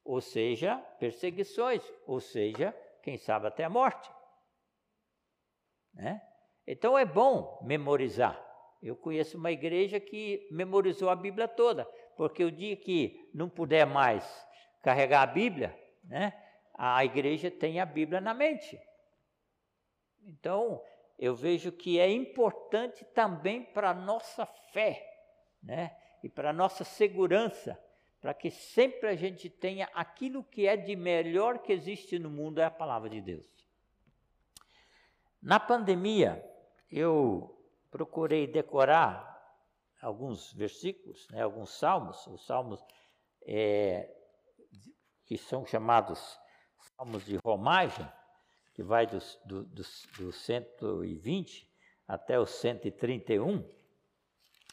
ou 0.05 0.21
seja, 0.21 0.77
perseguições, 0.99 1.81
ou 2.05 2.19
seja, 2.19 2.71
quem 3.01 3.17
sabe 3.17 3.47
até 3.47 3.63
a 3.63 3.69
morte. 3.69 4.07
Né? 5.91 6.21
Então 6.67 6.97
é 6.97 7.05
bom 7.05 7.59
memorizar. 7.63 8.39
Eu 8.83 8.95
conheço 8.95 9.35
uma 9.35 9.51
igreja 9.51 9.99
que 9.99 10.47
memorizou 10.51 11.09
a 11.09 11.15
Bíblia 11.15 11.47
toda, 11.47 11.85
porque 12.15 12.43
o 12.43 12.51
dia 12.51 12.75
que 12.75 13.31
não 13.33 13.49
puder 13.49 13.87
mais 13.87 14.23
carregar 14.83 15.23
a 15.23 15.27
Bíblia, 15.27 15.75
né, 16.03 16.33
a 16.73 17.03
igreja 17.05 17.51
tem 17.51 17.79
a 17.79 17.85
Bíblia 17.85 18.19
na 18.19 18.33
mente. 18.33 18.79
Então, 20.25 20.81
eu 21.17 21.35
vejo 21.35 21.71
que 21.71 21.99
é 21.99 22.09
importante 22.09 23.05
também 23.13 23.63
para 23.63 23.91
a 23.91 23.93
nossa 23.93 24.45
fé, 24.45 25.09
né, 25.61 25.95
e 26.23 26.29
para 26.29 26.49
a 26.49 26.53
nossa 26.53 26.83
segurança, 26.83 27.79
para 28.19 28.33
que 28.33 28.49
sempre 28.49 29.09
a 29.09 29.15
gente 29.15 29.49
tenha 29.49 29.89
aquilo 29.93 30.43
que 30.43 30.65
é 30.65 30.77
de 30.77 30.95
melhor 30.95 31.59
que 31.59 31.73
existe 31.73 32.17
no 32.17 32.29
mundo, 32.29 32.59
é 32.59 32.65
a 32.65 32.71
palavra 32.71 33.09
de 33.09 33.21
Deus. 33.21 33.45
Na 35.41 35.59
pandemia, 35.59 36.43
eu 36.89 37.61
procurei 37.91 38.47
decorar 38.47 39.33
alguns 40.01 40.53
versículos, 40.53 41.27
né, 41.29 41.41
alguns 41.41 41.77
salmos, 41.77 42.25
os 42.27 42.45
salmos 42.45 42.83
é, 43.41 44.09
que 45.25 45.37
são 45.37 45.65
chamados 45.65 46.39
salmos 46.95 47.25
de 47.25 47.37
romagem, 47.43 48.07
que 48.73 48.83
vai 48.83 49.05
dos, 49.05 49.39
do, 49.45 49.63
dos, 49.65 50.07
do 50.17 50.31
120 50.31 51.71
até 52.07 52.39
o 52.39 52.45
131, 52.45 53.63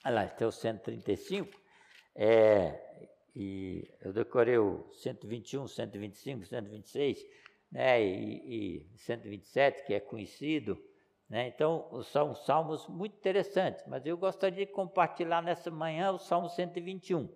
lá, 0.05 0.23
até 0.23 0.47
o 0.47 0.53
135, 0.53 1.61
é, 2.15 3.09
e 3.35 3.89
eu 4.01 4.13
decorei 4.13 4.59
o 4.59 4.91
121, 4.93 5.67
125, 5.67 6.47
126, 6.47 7.27
né, 7.71 8.03
e, 8.03 8.79
e 8.79 8.99
127, 8.99 9.85
que 9.85 9.95
é 9.95 10.01
conhecido, 10.01 10.77
né? 11.31 11.47
Então, 11.47 12.03
são 12.03 12.35
salmos 12.35 12.89
muito 12.89 13.17
interessantes, 13.17 13.85
mas 13.87 14.05
eu 14.05 14.19
gostaria 14.19 14.67
de 14.67 14.73
compartilhar 14.73 15.41
nessa 15.41 15.71
manhã 15.71 16.11
o 16.11 16.19
Salmo 16.19 16.49
121. 16.49 17.33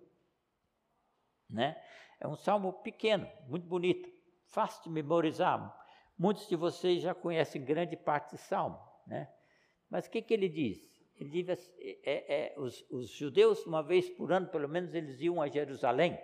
Né? 1.48 1.80
É 2.18 2.26
um 2.26 2.34
salmo 2.34 2.72
pequeno, 2.72 3.30
muito 3.46 3.68
bonito, 3.68 4.10
fácil 4.48 4.82
de 4.84 4.90
memorizar. 4.90 5.74
Muitos 6.18 6.48
de 6.48 6.56
vocês 6.56 7.02
já 7.02 7.14
conhecem 7.14 7.64
grande 7.64 7.96
parte 7.96 8.32
do 8.32 8.38
salmo. 8.38 8.78
Né? 9.06 9.28
Mas 9.90 10.06
o 10.06 10.10
que, 10.10 10.22
que 10.22 10.34
ele 10.34 10.48
diz? 10.48 10.94
Ele 11.18 11.30
diz 11.42 11.72
é, 11.78 12.02
é, 12.04 12.54
os, 12.58 12.84
os 12.90 13.08
judeus, 13.08 13.64
uma 13.66 13.82
vez 13.82 14.08
por 14.10 14.32
ano, 14.32 14.48
pelo 14.48 14.68
menos, 14.68 14.94
eles 14.94 15.20
iam 15.20 15.40
a 15.40 15.48
Jerusalém. 15.48 16.18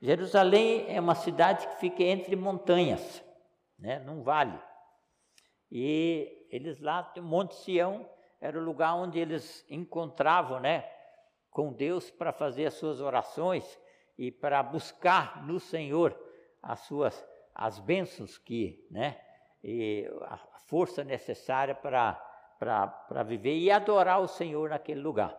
Jerusalém 0.00 0.86
é 0.88 1.00
uma 1.00 1.14
cidade 1.14 1.66
que 1.66 1.76
fica 1.76 2.02
entre 2.02 2.36
montanhas, 2.36 3.22
né, 3.78 3.98
num 4.00 4.22
vale. 4.22 4.58
E 5.70 6.46
eles 6.50 6.80
lá, 6.80 7.12
Monte 7.22 7.54
Sião, 7.56 8.08
era 8.40 8.58
o 8.58 8.62
lugar 8.62 8.94
onde 8.94 9.18
eles 9.18 9.64
encontravam, 9.70 10.60
né, 10.60 10.88
com 11.50 11.72
Deus 11.72 12.10
para 12.10 12.32
fazer 12.32 12.66
as 12.66 12.74
suas 12.74 13.00
orações 13.00 13.80
e 14.18 14.30
para 14.30 14.62
buscar 14.62 15.46
no 15.46 15.58
Senhor 15.58 16.18
as 16.62 16.80
suas 16.80 17.24
as 17.54 17.78
bênçãos 17.78 18.36
que, 18.36 18.86
né, 18.90 19.20
a 20.22 20.36
força 20.66 21.04
necessária 21.04 21.74
para 21.74 23.22
viver 23.24 23.56
e 23.56 23.70
adorar 23.70 24.20
o 24.20 24.28
Senhor 24.28 24.70
naquele 24.70 25.00
lugar. 25.00 25.38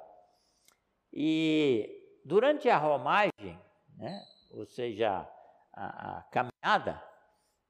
E 1.12 2.20
durante 2.24 2.70
a 2.70 2.78
romagem, 2.78 3.60
né, 3.98 4.26
ou 4.52 4.66
seja, 4.66 5.28
a, 5.74 6.18
a 6.18 6.24
caminhada, 6.24 7.04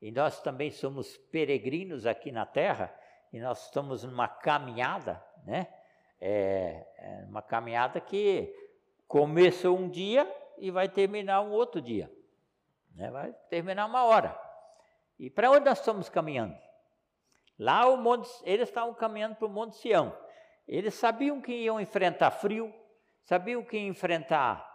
e 0.02 0.12
nós 0.12 0.42
também 0.42 0.70
somos 0.70 1.18
peregrinos 1.18 2.06
aqui 2.06 2.32
na 2.32 2.46
terra, 2.46 2.94
e 3.34 3.40
nós 3.40 3.66
estamos 3.66 4.04
numa 4.04 4.28
caminhada, 4.28 5.22
né? 5.44 5.68
É, 6.22 6.88
é 6.98 7.26
uma 7.28 7.42
caminhada 7.42 8.00
que 8.00 8.54
começou 9.08 9.78
um 9.78 9.90
dia 9.90 10.26
e 10.58 10.72
vai 10.72 10.88
terminar 10.88 11.42
um 11.42 11.52
outro 11.52 11.82
dia, 11.82 12.10
né? 12.96 13.12
Vai 13.12 13.34
terminar 13.50 13.86
uma 13.86 14.04
hora. 14.04 14.38
E 15.20 15.30
para 15.30 15.52
onde 15.52 15.66
nós 15.66 15.80
estamos 15.80 16.10
caminhando? 16.10 16.56
Lá 17.58 17.88
o 17.88 17.98
monte, 17.98 18.30
eles 18.44 18.68
estavam 18.68 18.94
caminhando 18.94 19.36
para 19.36 19.48
o 19.48 19.52
Monte 19.52 19.78
Sião. 19.78 20.16
Eles 20.68 20.94
sabiam 20.96 21.40
que 21.42 21.54
iam 21.54 21.80
enfrentar 21.80 22.32
frio, 22.32 22.74
sabiam 23.24 23.64
que 23.64 23.78
iam 23.78 23.88
enfrentar 23.88 24.68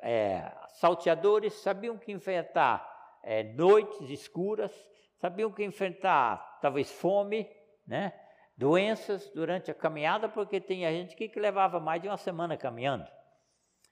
é, 0.00 0.52
salteadores, 0.68 1.54
sabiam 1.54 1.96
que 1.96 2.12
enfrentar 2.12 2.86
é, 3.22 3.42
noites 3.42 4.10
escuras, 4.10 4.72
sabiam 5.16 5.50
que 5.50 5.64
enfrentar 5.64 6.58
talvez 6.60 6.90
fome, 6.90 7.48
né? 7.86 8.12
doenças 8.56 9.30
durante 9.30 9.70
a 9.70 9.74
caminhada, 9.74 10.28
porque 10.28 10.60
tinha 10.60 10.90
gente 10.90 11.14
que, 11.14 11.28
que 11.28 11.38
levava 11.38 11.78
mais 11.78 12.02
de 12.02 12.08
uma 12.08 12.16
semana 12.16 12.56
caminhando, 12.56 13.08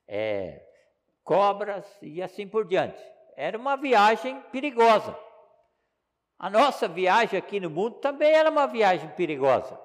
é, 0.09 0.61
cobras 1.23 1.87
e 2.03 2.21
assim 2.21 2.49
por 2.49 2.67
diante. 2.67 3.01
Era 3.37 3.59
uma 3.59 3.77
viagem 3.77 4.41
perigosa. 4.51 5.17
A 6.39 6.49
nossa 6.49 6.89
viagem 6.89 7.39
aqui 7.39 7.61
no 7.61 7.71
mundo 7.71 7.97
também 7.97 8.33
era 8.33 8.51
uma 8.51 8.67
viagem 8.67 9.09
perigosa, 9.11 9.79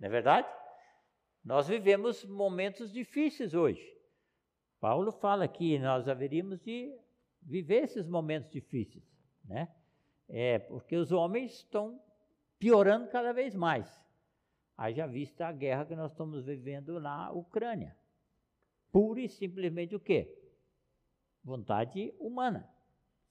não 0.00 0.08
é 0.08 0.10
verdade? 0.10 0.48
Nós 1.44 1.68
vivemos 1.68 2.24
momentos 2.24 2.90
difíceis 2.90 3.54
hoje. 3.54 3.82
Paulo 4.80 5.12
fala 5.12 5.46
que 5.46 5.78
nós 5.78 6.08
haveríamos 6.08 6.60
de 6.60 6.94
viver 7.40 7.84
esses 7.84 8.06
momentos 8.06 8.50
difíceis, 8.50 9.04
né? 9.44 9.68
É, 10.28 10.58
porque 10.58 10.96
os 10.96 11.12
homens 11.12 11.52
estão 11.52 12.00
piorando 12.58 13.08
cada 13.08 13.32
vez 13.32 13.54
mais. 13.54 13.86
Haja 14.76 15.06
vista 15.06 15.46
a 15.46 15.52
guerra 15.52 15.84
que 15.84 15.94
nós 15.94 16.12
estamos 16.12 16.44
vivendo 16.44 16.98
na 16.98 17.30
Ucrânia. 17.30 17.96
Pura 18.90 19.20
e 19.20 19.28
simplesmente 19.28 19.94
o 19.94 20.00
quê? 20.00 20.43
Vontade 21.44 22.14
humana, 22.18 22.68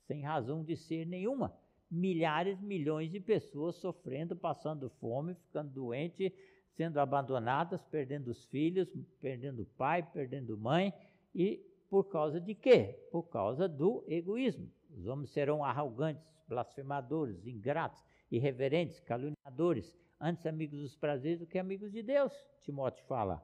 sem 0.06 0.22
razão 0.22 0.64
de 0.64 0.78
ser 0.78 1.06
nenhuma. 1.06 1.58
Milhares, 1.90 2.60
milhões 2.62 3.12
de 3.12 3.20
pessoas 3.20 3.76
sofrendo, 3.76 4.36
passando 4.36 4.90
fome, 4.90 5.36
ficando 5.36 5.72
doentes, 5.72 6.32
sendo 6.76 7.00
abandonadas, 7.00 7.84
perdendo 7.86 8.30
os 8.30 8.46
filhos, 8.46 8.88
perdendo 9.20 9.64
o 9.64 9.66
pai, 9.66 10.04
perdendo 10.04 10.58
mãe, 10.58 10.94
e 11.34 11.58
por 11.90 12.06
causa 12.06 12.40
de 12.40 12.56
quê? 12.56 13.00
Por 13.12 13.24
causa 13.24 13.68
do 13.68 14.04
egoísmo. 14.08 14.72
Os 14.98 15.06
homens 15.08 15.32
serão 15.32 15.64
arrogantes, 15.64 16.24
blasfemadores, 16.48 17.46
ingratos, 17.46 18.04
irreverentes, 18.32 19.00
caluniadores, 19.00 19.96
antes 20.20 20.46
amigos 20.46 20.80
dos 20.80 20.96
prazeres 20.96 21.40
do 21.40 21.48
que 21.48 21.60
amigos 21.60 21.92
de 21.92 22.02
Deus, 22.02 22.34
Timóteo 22.62 23.04
fala. 23.06 23.44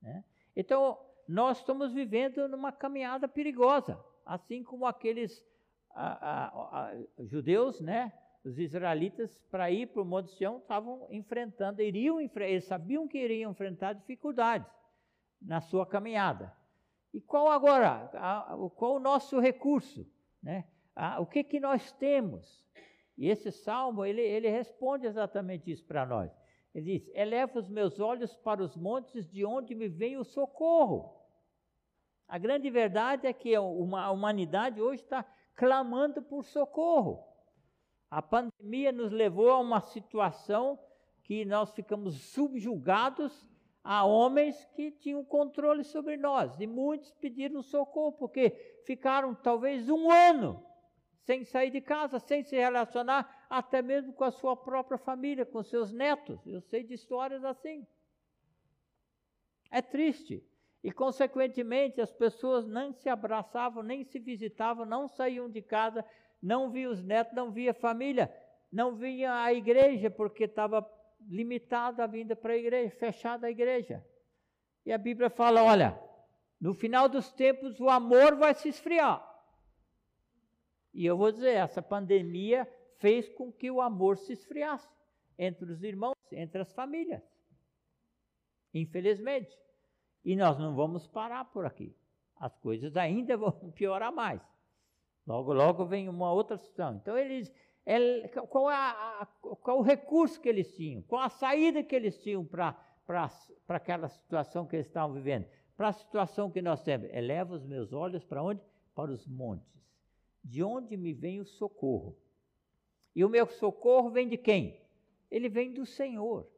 Né? 0.00 0.24
Então, 0.54 0.98
nós 1.32 1.58
estamos 1.58 1.92
vivendo 1.94 2.46
numa 2.46 2.70
caminhada 2.70 3.26
perigosa, 3.26 3.98
assim 4.24 4.62
como 4.62 4.84
aqueles 4.84 5.42
a, 5.90 6.12
a, 6.30 6.90
a, 6.90 6.94
judeus, 7.20 7.80
né, 7.80 8.12
os 8.44 8.58
israelitas, 8.58 9.38
para 9.50 9.70
ir 9.70 9.86
para 9.86 10.02
o 10.02 10.04
Monte 10.04 10.30
Sião, 10.32 10.58
estavam 10.58 11.06
enfrentando, 11.10 11.80
iriam, 11.80 12.20
eles 12.20 12.64
sabiam 12.64 13.08
que 13.08 13.16
iriam 13.16 13.52
enfrentar 13.52 13.94
dificuldades 13.94 14.70
na 15.40 15.60
sua 15.62 15.86
caminhada. 15.86 16.52
E 17.14 17.20
qual 17.20 17.50
agora, 17.50 18.10
qual 18.76 18.96
o 18.96 19.00
nosso 19.00 19.40
recurso? 19.40 20.06
Né? 20.42 20.66
o 21.18 21.24
que, 21.24 21.42
que 21.42 21.60
nós 21.60 21.92
temos? 21.92 22.62
E 23.16 23.28
esse 23.28 23.50
salmo, 23.50 24.04
ele, 24.04 24.20
ele 24.20 24.48
responde 24.48 25.06
exatamente 25.06 25.70
isso 25.70 25.84
para 25.84 26.04
nós. 26.04 26.30
Ele 26.74 26.98
diz: 26.98 27.10
Eleva 27.14 27.58
os 27.58 27.68
meus 27.68 28.00
olhos 28.00 28.34
para 28.36 28.62
os 28.62 28.76
montes 28.76 29.30
de 29.30 29.44
onde 29.44 29.74
me 29.74 29.88
vem 29.88 30.16
o 30.16 30.24
socorro. 30.24 31.21
A 32.32 32.38
grande 32.38 32.70
verdade 32.70 33.26
é 33.26 33.32
que 33.34 33.54
a 33.54 33.60
humanidade 33.60 34.80
hoje 34.80 35.02
está 35.02 35.22
clamando 35.54 36.22
por 36.22 36.42
socorro. 36.42 37.22
A 38.10 38.22
pandemia 38.22 38.90
nos 38.90 39.12
levou 39.12 39.50
a 39.50 39.58
uma 39.58 39.82
situação 39.82 40.80
que 41.24 41.44
nós 41.44 41.74
ficamos 41.74 42.14
subjugados 42.32 43.46
a 43.84 44.06
homens 44.06 44.64
que 44.74 44.90
tinham 44.92 45.22
controle 45.22 45.84
sobre 45.84 46.16
nós. 46.16 46.58
E 46.58 46.66
muitos 46.66 47.12
pediram 47.16 47.60
socorro, 47.60 48.12
porque 48.12 48.48
ficaram 48.86 49.34
talvez 49.34 49.90
um 49.90 50.10
ano 50.10 50.64
sem 51.24 51.44
sair 51.44 51.70
de 51.70 51.82
casa, 51.82 52.18
sem 52.18 52.42
se 52.42 52.56
relacionar, 52.56 53.44
até 53.50 53.82
mesmo 53.82 54.14
com 54.14 54.24
a 54.24 54.30
sua 54.30 54.56
própria 54.56 54.96
família, 54.96 55.44
com 55.44 55.62
seus 55.62 55.92
netos. 55.92 56.46
Eu 56.46 56.62
sei 56.62 56.82
de 56.82 56.94
histórias 56.94 57.44
assim. 57.44 57.86
É 59.70 59.82
triste. 59.82 60.42
E, 60.82 60.90
consequentemente, 60.90 62.00
as 62.00 62.12
pessoas 62.12 62.66
não 62.66 62.92
se 62.92 63.08
abraçavam, 63.08 63.82
nem 63.82 64.02
se 64.04 64.18
visitavam, 64.18 64.84
não 64.84 65.06
saíam 65.06 65.48
de 65.48 65.62
casa, 65.62 66.04
não 66.42 66.70
via 66.70 66.90
os 66.90 67.02
netos, 67.04 67.34
não 67.34 67.52
via 67.52 67.70
a 67.70 67.74
família, 67.74 68.34
não 68.70 68.96
via 68.96 69.32
a 69.42 69.52
igreja, 69.52 70.10
porque 70.10 70.44
estava 70.44 70.84
limitada 71.28 72.02
a 72.02 72.06
vinda 72.06 72.34
para 72.34 72.54
a 72.54 72.56
igreja, 72.56 72.90
fechada 72.96 73.46
a 73.46 73.50
igreja. 73.50 74.04
E 74.84 74.92
a 74.92 74.98
Bíblia 74.98 75.30
fala: 75.30 75.62
olha, 75.62 75.96
no 76.60 76.74
final 76.74 77.08
dos 77.08 77.30
tempos 77.30 77.78
o 77.78 77.88
amor 77.88 78.34
vai 78.34 78.52
se 78.54 78.68
esfriar. 78.68 79.28
E 80.92 81.06
eu 81.06 81.16
vou 81.16 81.30
dizer, 81.30 81.54
essa 81.54 81.80
pandemia 81.80 82.68
fez 82.98 83.28
com 83.28 83.52
que 83.52 83.70
o 83.70 83.80
amor 83.80 84.18
se 84.18 84.32
esfriasse 84.32 84.88
entre 85.38 85.70
os 85.70 85.82
irmãos, 85.82 86.14
entre 86.32 86.60
as 86.60 86.72
famílias. 86.72 87.22
Infelizmente. 88.74 89.56
E 90.24 90.36
nós 90.36 90.58
não 90.58 90.74
vamos 90.74 91.06
parar 91.06 91.44
por 91.46 91.66
aqui. 91.66 91.94
As 92.36 92.56
coisas 92.58 92.96
ainda 92.96 93.36
vão 93.38 93.52
piorar 93.74 94.12
mais. 94.12 94.40
Logo, 95.26 95.52
logo 95.52 95.84
vem 95.84 96.08
uma 96.08 96.32
outra 96.32 96.56
situação. 96.56 96.96
Então, 96.96 97.16
eles, 97.16 97.52
qual, 98.48 98.70
é 98.70 98.74
a, 98.74 99.28
qual 99.62 99.78
o 99.78 99.82
recurso 99.82 100.40
que 100.40 100.48
eles 100.48 100.74
tinham? 100.74 101.02
Qual 101.02 101.22
a 101.22 101.28
saída 101.28 101.82
que 101.82 101.94
eles 101.94 102.20
tinham 102.22 102.44
para 102.44 102.76
aquela 103.68 104.08
situação 104.08 104.66
que 104.66 104.76
eles 104.76 104.86
estavam 104.86 105.14
vivendo? 105.14 105.46
Para 105.76 105.88
a 105.88 105.92
situação 105.92 106.50
que 106.50 106.60
nós 106.60 106.82
temos. 106.82 107.08
Eleva 107.12 107.54
os 107.54 107.64
meus 107.64 107.92
olhos 107.92 108.24
para 108.24 108.42
onde? 108.42 108.60
Para 108.94 109.12
os 109.12 109.26
montes. 109.26 109.80
De 110.44 110.62
onde 110.62 110.96
me 110.96 111.12
vem 111.12 111.40
o 111.40 111.44
socorro? 111.44 112.16
E 113.14 113.24
o 113.24 113.28
meu 113.28 113.46
socorro 113.46 114.10
vem 114.10 114.28
de 114.28 114.36
quem? 114.36 114.80
Ele 115.30 115.48
vem 115.48 115.72
do 115.72 115.86
Senhor. 115.86 116.48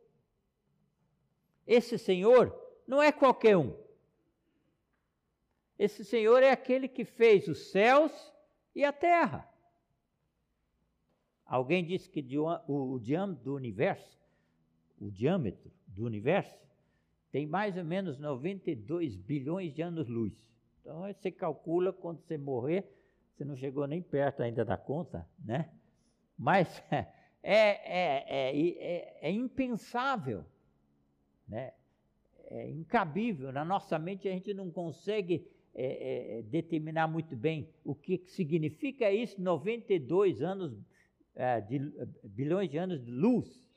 Esse 1.66 1.99
Senhor 1.99 2.63
não 2.87 3.03
é 3.03 3.11
qualquer 3.12 3.57
um. 3.57 3.75
Esse 5.79 6.05
Senhor 6.05 6.43
é 6.43 6.50
aquele 6.50 6.88
que 6.88 7.05
fez 7.05 7.49
os 7.49 7.71
céus 7.71 8.12
e 8.75 8.85
a 8.85 8.93
terra. 8.93 9.49
Alguém 11.45 11.85
disse 11.85 12.09
que 12.09 12.25
o, 12.67 12.99
diâmetro 12.99 13.45
do 13.45 13.55
universo, 13.55 14.19
o 14.99 15.11
diâmetro 15.11 15.71
do 15.87 16.05
universo, 16.05 16.64
tem 17.31 17.47
mais 17.47 17.76
ou 17.76 17.85
menos 17.85 18.19
92 18.19 19.17
bilhões 19.17 19.75
de 19.75 19.83
anos-luz. 19.83 20.33
Então 20.81 21.00
você 21.00 21.31
calcula 21.31 21.93
quando 21.93 22.21
você 22.21 22.38
morrer, 22.38 22.88
você 23.33 23.45
não 23.45 23.57
chegou 23.57 23.87
nem 23.87 24.00
perto 24.00 24.43
ainda 24.43 24.64
da 24.64 24.76
conta, 24.76 25.29
né? 25.45 25.71
Mas 26.38 26.83
é, 26.91 27.07
é, 27.43 28.25
é, 28.29 28.69
é, 28.69 29.19
é 29.29 29.31
impensável, 29.31 30.45
né? 31.49 31.73
É 32.55 32.71
incabível. 32.71 33.51
Na 33.53 33.65
nossa 33.65 33.99
mente 33.99 34.29
a 34.29 34.31
gente 34.31 34.55
não 34.55 34.71
consegue 34.71 35.47
é, 35.75 36.39
é, 36.39 36.43
determinar 36.43 37.09
muito 37.09 37.35
bem 37.35 37.69
o 37.85 37.95
que 37.95 38.23
significa 38.29 39.11
isso, 39.11 39.41
92 39.43 40.41
anos, 40.41 40.79
é, 41.35 41.61
de, 41.61 41.81
bilhões 42.23 42.71
de 42.71 42.79
anos 42.79 43.05
de 43.05 43.11
luz. 43.11 43.69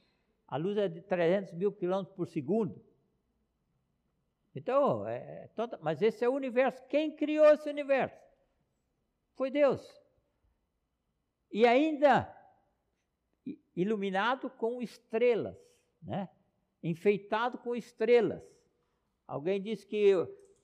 A 0.48 0.58
luz 0.58 0.78
é 0.78 0.88
de 0.88 1.02
300 1.02 1.54
mil 1.54 1.72
quilômetros 1.72 2.16
por 2.16 2.28
segundo. 2.28 2.80
Então, 4.56 5.08
é, 5.08 5.50
toda, 5.56 5.80
mas 5.82 6.02
esse 6.02 6.24
é 6.24 6.30
o 6.30 6.34
universo. 6.34 6.86
Quem 6.88 7.16
criou 7.16 7.48
esse 7.48 7.68
universo? 7.70 8.16
Foi 9.34 9.50
Deus. 9.50 9.82
E 11.52 11.66
ainda 11.66 12.32
iluminado 13.76 14.50
com 14.52 14.82
estrelas, 14.82 15.58
né? 16.02 16.30
enfeitado 16.84 17.58
com 17.58 17.76
estrelas. 17.76 18.57
Alguém 19.28 19.62
disse 19.62 19.86
que 19.86 20.14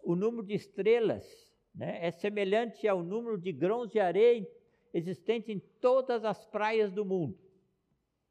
o 0.01 0.15
número 0.15 0.43
de 0.43 0.53
estrelas 0.53 1.53
né, 1.75 2.05
é 2.05 2.11
semelhante 2.11 2.87
ao 2.87 3.03
número 3.03 3.37
de 3.37 3.51
grãos 3.51 3.89
de 3.89 3.99
areia 3.99 4.47
existente 4.93 5.51
em 5.51 5.59
todas 5.59 6.23
as 6.23 6.45
praias 6.45 6.91
do 6.91 7.03
mundo. 7.03 7.37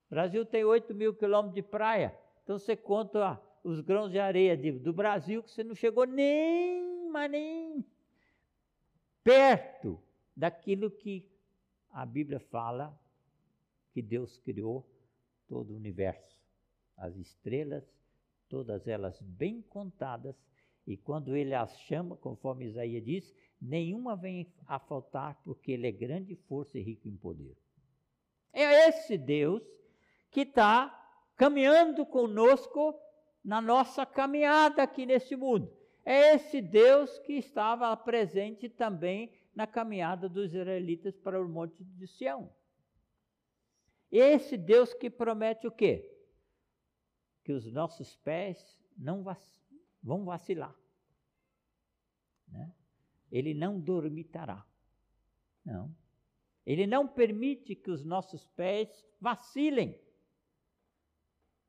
O 0.07 0.11
Brasil 0.11 0.45
tem 0.47 0.65
8 0.65 0.95
mil 0.95 1.15
quilômetros 1.15 1.55
de 1.55 1.62
praia, 1.62 2.17
então 2.43 2.59
você 2.59 2.77
conta 2.77 3.41
os 3.62 3.81
grãos 3.81 4.11
de 4.11 4.19
areia 4.19 4.57
de, 4.57 4.73
do 4.73 4.93
Brasil, 4.93 5.43
que 5.43 5.51
você 5.51 5.62
não 5.62 5.75
chegou 5.75 6.07
nem, 6.07 7.09
mas 7.11 7.31
nem 7.31 7.85
perto 9.23 10.01
daquilo 10.37 10.91
que 10.91 11.29
a 11.90 12.05
Bíblia 12.07 12.40
fala 12.40 12.99
que 13.92 14.01
Deus 14.03 14.38
criou 14.38 14.87
todo 15.47 15.73
o 15.73 15.77
universo. 15.77 16.40
As 16.97 17.16
estrelas 17.16 17.85
todas 18.53 18.87
elas 18.87 19.19
bem 19.23 19.62
contadas, 19.62 20.37
e 20.87 20.95
quando 20.95 21.35
ele 21.35 21.55
as 21.55 21.75
chama, 21.81 22.19
conforme 22.19 22.67
Isaías 22.67 23.03
diz, 23.03 23.35
nenhuma 23.59 24.15
vem 24.15 24.53
a 24.67 24.79
faltar, 24.79 25.41
porque 25.43 25.73
ele 25.73 25.87
é 25.87 25.91
grande 25.91 26.37
força 26.37 26.79
e 26.79 26.83
rico 26.83 27.09
em 27.09 27.17
poder. 27.17 27.57
É 28.53 28.91
esse 28.91 29.17
Deus 29.17 29.62
que 30.31 30.43
está 30.43 30.91
caminhando 31.35 32.05
conosco 32.05 32.95
na 33.43 33.59
nossa 33.59 34.05
caminhada 34.05 34.83
aqui 34.83 35.07
nesse 35.07 35.35
mundo. 35.35 35.73
É 36.05 36.35
esse 36.35 36.61
Deus 36.61 37.19
que 37.21 37.33
estava 37.33 37.97
presente 37.97 38.69
também 38.69 39.33
na 39.55 39.67
caminhada 39.67 40.29
dos 40.29 40.53
israelitas 40.53 41.17
para 41.17 41.41
o 41.41 41.49
monte 41.49 41.83
de 41.83 42.07
Sião. 42.07 42.53
Esse 44.11 44.59
Deus 44.59 44.93
que 44.93 45.09
promete 45.09 45.67
o 45.67 45.71
quê? 45.71 46.12
Que 47.44 47.52
os 47.52 47.70
nossos 47.72 48.16
pés 48.16 48.78
não 48.96 49.22
vac 49.22 49.40
vão 50.02 50.24
vacilar. 50.24 50.74
Né? 52.48 52.72
Ele 53.31 53.55
não 53.55 53.81
dormitará. 53.81 54.64
Não. 55.64 55.94
Ele 56.66 56.87
não 56.87 57.07
permite 57.07 57.74
que 57.74 57.90
os 57.90 58.05
nossos 58.05 58.46
pés 58.48 59.05
vacilem. 59.20 59.98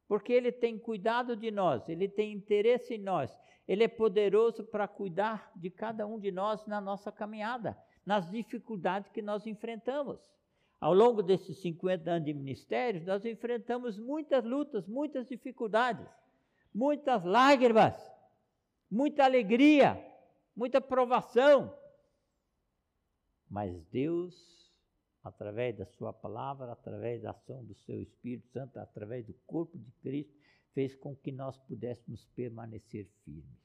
Porque 0.07 0.33
Ele 0.33 0.51
tem 0.51 0.77
cuidado 0.77 1.35
de 1.35 1.49
nós, 1.49 1.87
Ele 1.89 2.07
tem 2.07 2.33
interesse 2.33 2.95
em 2.95 2.99
nós, 2.99 3.35
Ele 3.67 3.83
é 3.83 3.87
poderoso 3.87 4.63
para 4.63 4.87
cuidar 4.87 5.51
de 5.55 5.69
cada 5.69 6.05
um 6.05 6.19
de 6.19 6.31
nós 6.31 6.65
na 6.67 6.79
nossa 6.81 7.11
caminhada, 7.11 7.77
nas 8.05 8.29
dificuldades 8.29 9.09
que 9.11 9.21
nós 9.21 9.47
enfrentamos. 9.47 10.19
Ao 10.83 10.93
longo 10.93 11.23
desses 11.23 11.59
50 11.59 12.11
anos 12.11 12.25
de 12.25 12.33
ministério, 12.33 13.05
nós 13.05 13.23
enfrentamos 13.23 13.97
muitas 13.97 14.43
lutas, 14.43 14.85
muitas 14.85 15.25
dificuldades, 15.25 16.05
muitas 16.75 17.23
lágrimas, 17.23 17.95
muita 18.91 19.23
alegria, 19.23 19.97
muita 20.53 20.81
provação. 20.81 21.73
Mas 23.49 23.81
Deus, 23.85 24.35
através 25.23 25.77
da 25.77 25.85
Sua 25.85 26.11
palavra, 26.11 26.73
através 26.73 27.21
da 27.21 27.31
ação 27.31 27.63
do 27.63 27.75
Seu 27.75 28.01
Espírito 28.01 28.49
Santo, 28.49 28.77
através 28.77 29.25
do 29.25 29.33
corpo 29.47 29.77
de 29.77 29.89
Cristo, 30.01 30.37
fez 30.73 30.93
com 30.93 31.15
que 31.15 31.31
nós 31.31 31.57
pudéssemos 31.59 32.25
permanecer 32.35 33.07
firmes. 33.23 33.63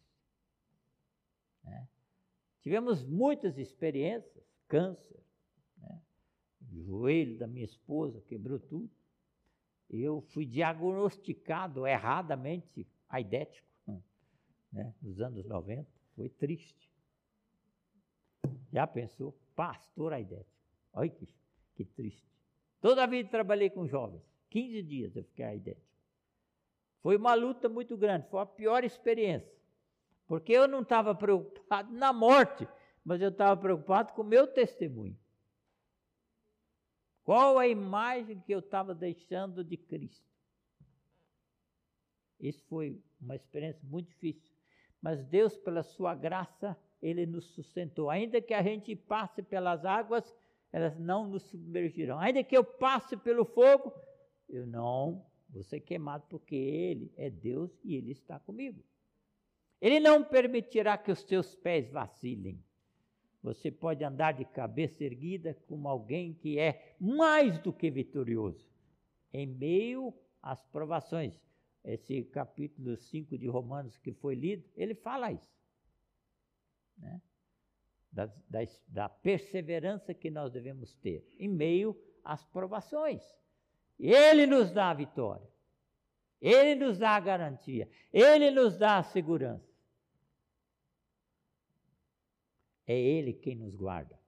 Né? 1.64 1.88
Tivemos 2.62 3.02
muitas 3.02 3.58
experiências, 3.58 4.46
câncer? 4.68 5.27
O 6.72 6.82
joelho 6.82 7.38
da 7.38 7.46
minha 7.46 7.64
esposa 7.64 8.20
quebrou 8.22 8.58
tudo. 8.58 8.90
Eu 9.88 10.20
fui 10.20 10.44
diagnosticado 10.44 11.86
erradamente 11.86 12.86
aidético, 13.08 13.66
né, 14.72 14.94
nos 15.00 15.20
anos 15.20 15.44
90. 15.44 15.86
Foi 16.14 16.28
triste. 16.28 16.90
Já 18.72 18.86
pensou? 18.86 19.34
Pastor 19.54 20.12
aidético. 20.12 20.58
Olha 20.92 21.08
que, 21.08 21.28
que 21.74 21.84
triste. 21.84 22.26
Toda 22.80 23.02
a 23.02 23.06
vida 23.06 23.28
trabalhei 23.28 23.70
com 23.70 23.86
jovens. 23.86 24.22
15 24.50 24.82
dias 24.82 25.16
eu 25.16 25.24
fiquei 25.24 25.44
aidético. 25.44 25.86
Foi 27.00 27.16
uma 27.16 27.34
luta 27.34 27.68
muito 27.68 27.96
grande, 27.96 28.28
foi 28.28 28.40
a 28.40 28.46
pior 28.46 28.84
experiência. 28.84 29.52
Porque 30.26 30.52
eu 30.52 30.68
não 30.68 30.82
estava 30.82 31.14
preocupado 31.14 31.92
na 31.92 32.12
morte, 32.12 32.68
mas 33.04 33.20
eu 33.22 33.30
estava 33.30 33.58
preocupado 33.58 34.12
com 34.12 34.22
o 34.22 34.26
meu 34.26 34.46
testemunho. 34.46 35.16
Qual 37.28 37.58
a 37.58 37.68
imagem 37.68 38.40
que 38.40 38.54
eu 38.54 38.60
estava 38.60 38.94
deixando 38.94 39.62
de 39.62 39.76
Cristo? 39.76 40.26
Isso 42.40 42.64
foi 42.70 42.98
uma 43.20 43.36
experiência 43.36 43.86
muito 43.86 44.08
difícil. 44.08 44.50
Mas 44.98 45.22
Deus, 45.26 45.54
pela 45.58 45.82
sua 45.82 46.14
graça, 46.14 46.74
Ele 47.02 47.26
nos 47.26 47.44
sustentou. 47.50 48.08
Ainda 48.08 48.40
que 48.40 48.54
a 48.54 48.62
gente 48.62 48.96
passe 48.96 49.42
pelas 49.42 49.84
águas, 49.84 50.34
elas 50.72 50.98
não 50.98 51.28
nos 51.28 51.42
submergirão. 51.50 52.18
Ainda 52.18 52.42
que 52.42 52.56
eu 52.56 52.64
passe 52.64 53.14
pelo 53.14 53.44
fogo, 53.44 53.92
eu 54.48 54.66
não 54.66 55.22
vou 55.50 55.62
ser 55.62 55.80
queimado, 55.80 56.24
porque 56.30 56.56
Ele 56.56 57.12
é 57.14 57.28
Deus 57.28 57.78
e 57.84 57.94
Ele 57.94 58.12
está 58.12 58.40
comigo. 58.40 58.82
Ele 59.82 60.00
não 60.00 60.24
permitirá 60.24 60.96
que 60.96 61.12
os 61.12 61.22
teus 61.22 61.54
pés 61.54 61.90
vacilem. 61.90 62.64
Você 63.42 63.70
pode 63.70 64.02
andar 64.02 64.32
de 64.32 64.44
cabeça 64.44 65.04
erguida 65.04 65.54
como 65.66 65.88
alguém 65.88 66.34
que 66.34 66.58
é 66.58 66.96
mais 67.00 67.58
do 67.58 67.72
que 67.72 67.90
vitorioso, 67.90 68.68
em 69.32 69.46
meio 69.46 70.12
às 70.42 70.62
provações. 70.66 71.40
Esse 71.84 72.24
capítulo 72.24 72.96
5 72.96 73.38
de 73.38 73.46
Romanos 73.46 73.96
que 73.96 74.12
foi 74.12 74.34
lido, 74.34 74.68
ele 74.76 74.94
fala 74.94 75.32
isso. 75.32 75.56
Né? 76.96 77.22
Da, 78.10 78.26
da, 78.48 78.60
da 78.88 79.08
perseverança 79.08 80.12
que 80.12 80.30
nós 80.30 80.52
devemos 80.52 80.94
ter 80.96 81.24
em 81.38 81.48
meio 81.48 81.96
às 82.24 82.44
provações. 82.46 83.22
Ele 83.98 84.46
nos 84.46 84.72
dá 84.72 84.90
a 84.90 84.94
vitória. 84.94 85.48
Ele 86.40 86.74
nos 86.74 86.98
dá 86.98 87.10
a 87.10 87.20
garantia. 87.20 87.88
Ele 88.12 88.50
nos 88.50 88.76
dá 88.76 88.98
a 88.98 89.02
segurança. 89.02 89.67
É 92.88 92.98
Ele 92.98 93.34
quem 93.34 93.54
nos 93.54 93.76
guarda. 93.76 94.18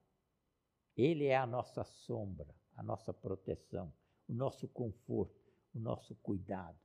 Ele 0.95 1.25
é 1.25 1.37
a 1.37 1.47
nossa 1.47 1.83
sombra, 1.83 2.55
a 2.77 2.83
nossa 2.83 3.11
proteção, 3.11 3.91
o 4.29 4.35
nosso 4.35 4.69
conforto, 4.69 5.51
o 5.75 5.79
nosso 5.79 6.15
cuidado. 6.17 6.79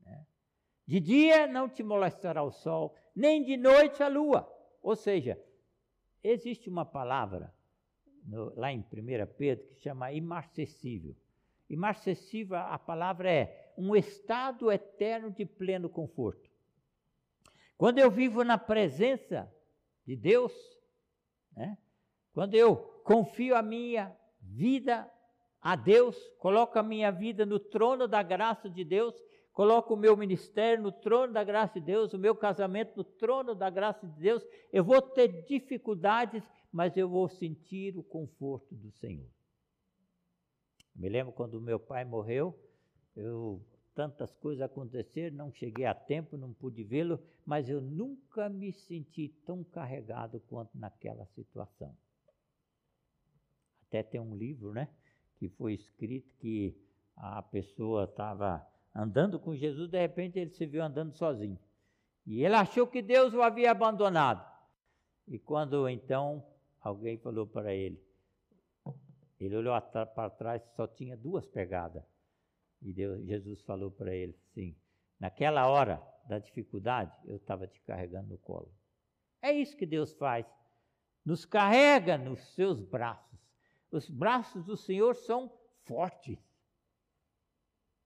Né? 0.00 0.26
De 0.86 0.98
dia 0.98 1.46
não 1.46 1.68
te 1.68 1.82
molestará 1.82 2.42
o 2.42 2.50
sol, 2.50 2.96
nem 3.14 3.44
de 3.44 3.58
noite 3.58 4.02
a 4.02 4.08
lua. 4.08 4.50
Ou 4.82 4.96
seja, 4.96 5.38
existe 6.24 6.70
uma 6.70 6.86
palavra 6.86 7.54
no, 8.24 8.58
lá 8.58 8.72
em 8.72 8.80
1 8.80 8.84
Pedro 9.36 9.66
que 9.68 9.82
chama 9.82 10.12
imarcessível. 10.12 11.14
Imarcessível, 11.68 12.56
a 12.56 12.78
palavra 12.78 13.30
é 13.30 13.72
um 13.76 13.94
estado 13.94 14.72
eterno 14.72 15.30
de 15.30 15.44
pleno 15.44 15.90
conforto. 15.90 16.50
Quando 17.76 17.98
eu 17.98 18.10
vivo 18.10 18.42
na 18.42 18.56
presença 18.56 19.52
de 20.10 20.16
Deus, 20.16 20.52
né? 21.56 21.78
quando 22.32 22.56
eu 22.56 22.76
confio 23.04 23.54
a 23.54 23.62
minha 23.62 24.12
vida 24.40 25.08
a 25.60 25.76
Deus, 25.76 26.16
coloco 26.36 26.76
a 26.80 26.82
minha 26.82 27.12
vida 27.12 27.46
no 27.46 27.60
trono 27.60 28.08
da 28.08 28.20
graça 28.20 28.68
de 28.68 28.82
Deus, 28.82 29.14
coloco 29.52 29.94
o 29.94 29.96
meu 29.96 30.16
ministério 30.16 30.82
no 30.82 30.90
trono 30.90 31.32
da 31.32 31.44
graça 31.44 31.78
de 31.78 31.86
Deus, 31.86 32.12
o 32.12 32.18
meu 32.18 32.34
casamento 32.34 32.96
no 32.96 33.04
trono 33.04 33.54
da 33.54 33.70
graça 33.70 34.04
de 34.04 34.18
Deus, 34.18 34.44
eu 34.72 34.82
vou 34.82 35.00
ter 35.00 35.44
dificuldades, 35.44 36.42
mas 36.72 36.96
eu 36.96 37.08
vou 37.08 37.28
sentir 37.28 37.96
o 37.96 38.02
conforto 38.02 38.74
do 38.74 38.90
Senhor. 38.90 39.30
Me 40.92 41.08
lembro 41.08 41.32
quando 41.32 41.60
meu 41.60 41.78
pai 41.78 42.04
morreu, 42.04 42.58
eu 43.14 43.64
tantas 44.00 44.32
coisas 44.36 44.62
aconteceram, 44.62 45.36
não 45.36 45.52
cheguei 45.52 45.84
a 45.84 45.94
tempo, 45.94 46.34
não 46.34 46.54
pude 46.54 46.82
vê-lo, 46.82 47.20
mas 47.44 47.68
eu 47.68 47.82
nunca 47.82 48.48
me 48.48 48.72
senti 48.72 49.28
tão 49.44 49.62
carregado 49.62 50.40
quanto 50.48 50.70
naquela 50.78 51.26
situação. 51.26 51.94
Até 53.86 54.02
tem 54.02 54.18
um 54.18 54.34
livro, 54.34 54.72
né, 54.72 54.88
que 55.36 55.50
foi 55.50 55.74
escrito 55.74 56.34
que 56.36 56.74
a 57.14 57.42
pessoa 57.42 58.04
estava 58.04 58.66
andando 58.94 59.38
com 59.38 59.54
Jesus, 59.54 59.90
de 59.90 60.00
repente 60.00 60.38
ele 60.38 60.50
se 60.52 60.64
viu 60.64 60.82
andando 60.82 61.12
sozinho. 61.12 61.58
E 62.24 62.42
ele 62.42 62.54
achou 62.54 62.86
que 62.86 63.02
Deus 63.02 63.34
o 63.34 63.42
havia 63.42 63.70
abandonado. 63.70 64.50
E 65.28 65.38
quando 65.38 65.86
então 65.90 66.42
alguém 66.80 67.18
falou 67.18 67.46
para 67.46 67.74
ele, 67.74 68.02
ele 69.38 69.56
olhou 69.56 69.78
para 69.82 70.30
trás 70.30 70.62
só 70.74 70.86
tinha 70.86 71.18
duas 71.18 71.46
pegadas. 71.46 72.02
E 72.82 72.92
Deus, 72.92 73.24
Jesus 73.26 73.60
falou 73.62 73.90
para 73.90 74.14
ele 74.14 74.36
assim: 74.50 74.76
naquela 75.18 75.68
hora 75.68 76.02
da 76.26 76.38
dificuldade, 76.38 77.12
eu 77.24 77.36
estava 77.36 77.66
te 77.66 77.80
carregando 77.82 78.28
no 78.28 78.38
colo. 78.38 78.72
É 79.42 79.52
isso 79.52 79.76
que 79.76 79.86
Deus 79.86 80.12
faz. 80.14 80.46
Nos 81.24 81.44
carrega 81.44 82.16
nos 82.16 82.40
seus 82.54 82.82
braços. 82.82 83.38
Os 83.90 84.08
braços 84.08 84.64
do 84.64 84.76
Senhor 84.76 85.14
são 85.14 85.52
fortes, 85.84 86.38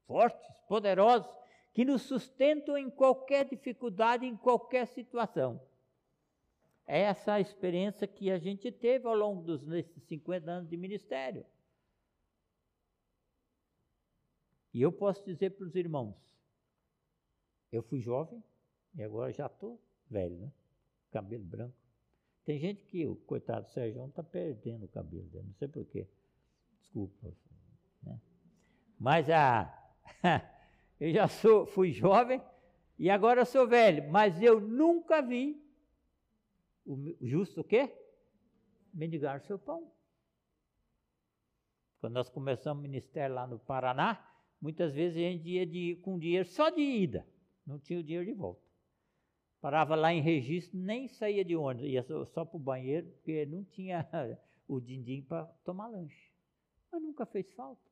fortes, 0.06 0.58
poderosos, 0.66 1.30
que 1.72 1.84
nos 1.84 2.02
sustentam 2.02 2.78
em 2.78 2.88
qualquer 2.88 3.44
dificuldade, 3.44 4.24
em 4.24 4.36
qualquer 4.36 4.86
situação. 4.86 5.60
É 6.86 7.00
essa 7.00 7.34
a 7.34 7.40
experiência 7.40 8.06
que 8.06 8.30
a 8.30 8.38
gente 8.38 8.70
teve 8.70 9.06
ao 9.06 9.14
longo 9.14 9.42
dos 9.42 9.66
nesses 9.66 10.02
50 10.04 10.50
anos 10.50 10.70
de 10.70 10.76
ministério. 10.76 11.44
E 14.74 14.82
eu 14.82 14.90
posso 14.90 15.24
dizer 15.24 15.50
para 15.50 15.64
os 15.64 15.76
irmãos, 15.76 16.16
eu 17.70 17.80
fui 17.80 18.00
jovem 18.00 18.42
e 18.96 19.02
agora 19.04 19.32
já 19.32 19.46
estou 19.46 19.80
velho, 20.10 20.36
né? 20.36 20.52
Cabelo 21.12 21.44
branco. 21.44 21.76
Tem 22.44 22.58
gente 22.58 22.84
que, 22.84 23.06
o 23.06 23.14
coitado 23.14 23.66
do 23.66 23.70
Sérgio, 23.70 24.04
está 24.04 24.22
perdendo 24.22 24.84
o 24.84 24.88
cabelo 24.88 25.28
dele, 25.28 25.46
não 25.46 25.54
sei 25.54 25.68
porquê. 25.68 26.08
Desculpa. 26.80 27.32
Né? 28.02 28.20
Mas 28.98 29.30
a, 29.30 29.72
eu 31.00 31.12
já 31.12 31.28
sou, 31.28 31.66
fui 31.66 31.92
jovem 31.92 32.42
e 32.98 33.08
agora 33.08 33.44
sou 33.44 33.68
velho, 33.68 34.10
mas 34.10 34.42
eu 34.42 34.60
nunca 34.60 35.22
vi 35.22 35.62
o 36.84 37.16
justo 37.22 37.60
o 37.60 37.64
quê? 37.64 37.96
Mendigar 38.92 39.40
seu 39.40 39.58
pão. 39.58 39.90
Quando 42.00 42.14
nós 42.14 42.28
começamos 42.28 42.80
o 42.80 42.82
ministério 42.82 43.34
lá 43.34 43.46
no 43.46 43.58
Paraná, 43.58 44.33
muitas 44.64 44.94
vezes 44.94 45.18
a 45.18 45.20
gente 45.20 45.46
ia 45.46 45.66
de, 45.66 45.96
com 45.96 46.18
dinheiro 46.18 46.48
só 46.48 46.70
de 46.70 46.80
ida, 46.80 47.26
não 47.66 47.78
tinha 47.78 48.00
o 48.00 48.02
dinheiro 48.02 48.24
de 48.24 48.32
volta. 48.32 48.62
Parava 49.60 49.94
lá 49.94 50.10
em 50.10 50.22
registro, 50.22 50.78
nem 50.78 51.06
saía 51.06 51.44
de 51.44 51.54
ônibus, 51.54 51.90
ia 51.90 52.02
só, 52.02 52.24
só 52.24 52.46
para 52.46 52.56
o 52.56 52.60
banheiro, 52.60 53.06
porque 53.08 53.44
não 53.44 53.62
tinha 53.62 54.08
o 54.66 54.80
din-din 54.80 55.20
para 55.20 55.44
tomar 55.66 55.88
lanche. 55.88 56.32
Mas 56.90 57.02
nunca 57.02 57.26
fez 57.26 57.52
falta. 57.52 57.82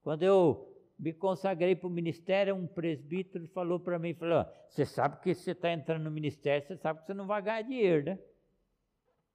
Quando 0.00 0.22
eu 0.22 0.72
me 0.96 1.12
consagrei 1.12 1.74
para 1.74 1.88
o 1.88 1.90
ministério, 1.90 2.54
um 2.54 2.68
presbítero 2.68 3.48
falou 3.48 3.80
para 3.80 3.98
mim, 3.98 4.14
falou, 4.14 4.46
você 4.68 4.86
sabe 4.86 5.20
que 5.20 5.34
você 5.34 5.50
está 5.50 5.72
entrando 5.72 6.04
no 6.04 6.10
ministério, 6.12 6.64
você 6.64 6.76
sabe 6.76 7.00
que 7.00 7.06
você 7.06 7.14
não 7.14 7.26
vai 7.26 7.42
ganhar 7.42 7.62
dinheiro, 7.62 8.04
né? 8.04 8.18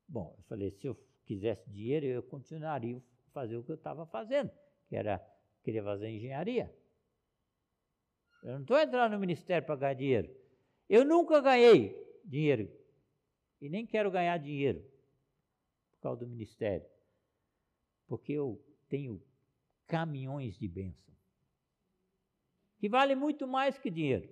Bom, 0.07 0.33
eu 0.37 0.43
falei, 0.45 0.71
se 0.71 0.87
eu 0.87 0.97
quisesse 1.25 1.69
dinheiro, 1.69 2.05
eu 2.05 2.23
continuaria 2.23 2.97
a 2.97 3.31
fazer 3.33 3.57
o 3.57 3.63
que 3.63 3.71
eu 3.73 3.75
estava 3.75 4.05
fazendo, 4.05 4.49
que 4.87 4.95
era, 4.95 5.21
queria 5.67 5.83
fazer 5.83 6.07
engenharia. 6.07 6.73
Eu 8.41 8.53
não 8.53 8.61
estou 8.61 8.79
entrando 8.79 9.11
no 9.11 9.19
ministério 9.19 9.65
para 9.65 9.75
ganhar 9.75 9.93
dinheiro. 9.95 10.33
Eu 10.87 11.03
nunca 11.03 11.41
ganhei 11.41 11.93
dinheiro 12.23 12.71
e 13.59 13.67
nem 13.67 13.85
quero 13.85 14.09
ganhar 14.09 14.37
dinheiro 14.37 14.79
por 15.91 16.03
causa 16.03 16.21
do 16.21 16.27
ministério, 16.27 16.87
porque 18.07 18.31
eu 18.31 18.63
tenho 18.87 19.21
caminhões 19.85 20.57
de 20.57 20.69
bênção 20.69 21.13
que 22.79 22.87
vale 22.87 23.13
muito 23.13 23.45
mais 23.45 23.77
que 23.77 23.89
dinheiro. 23.89 24.29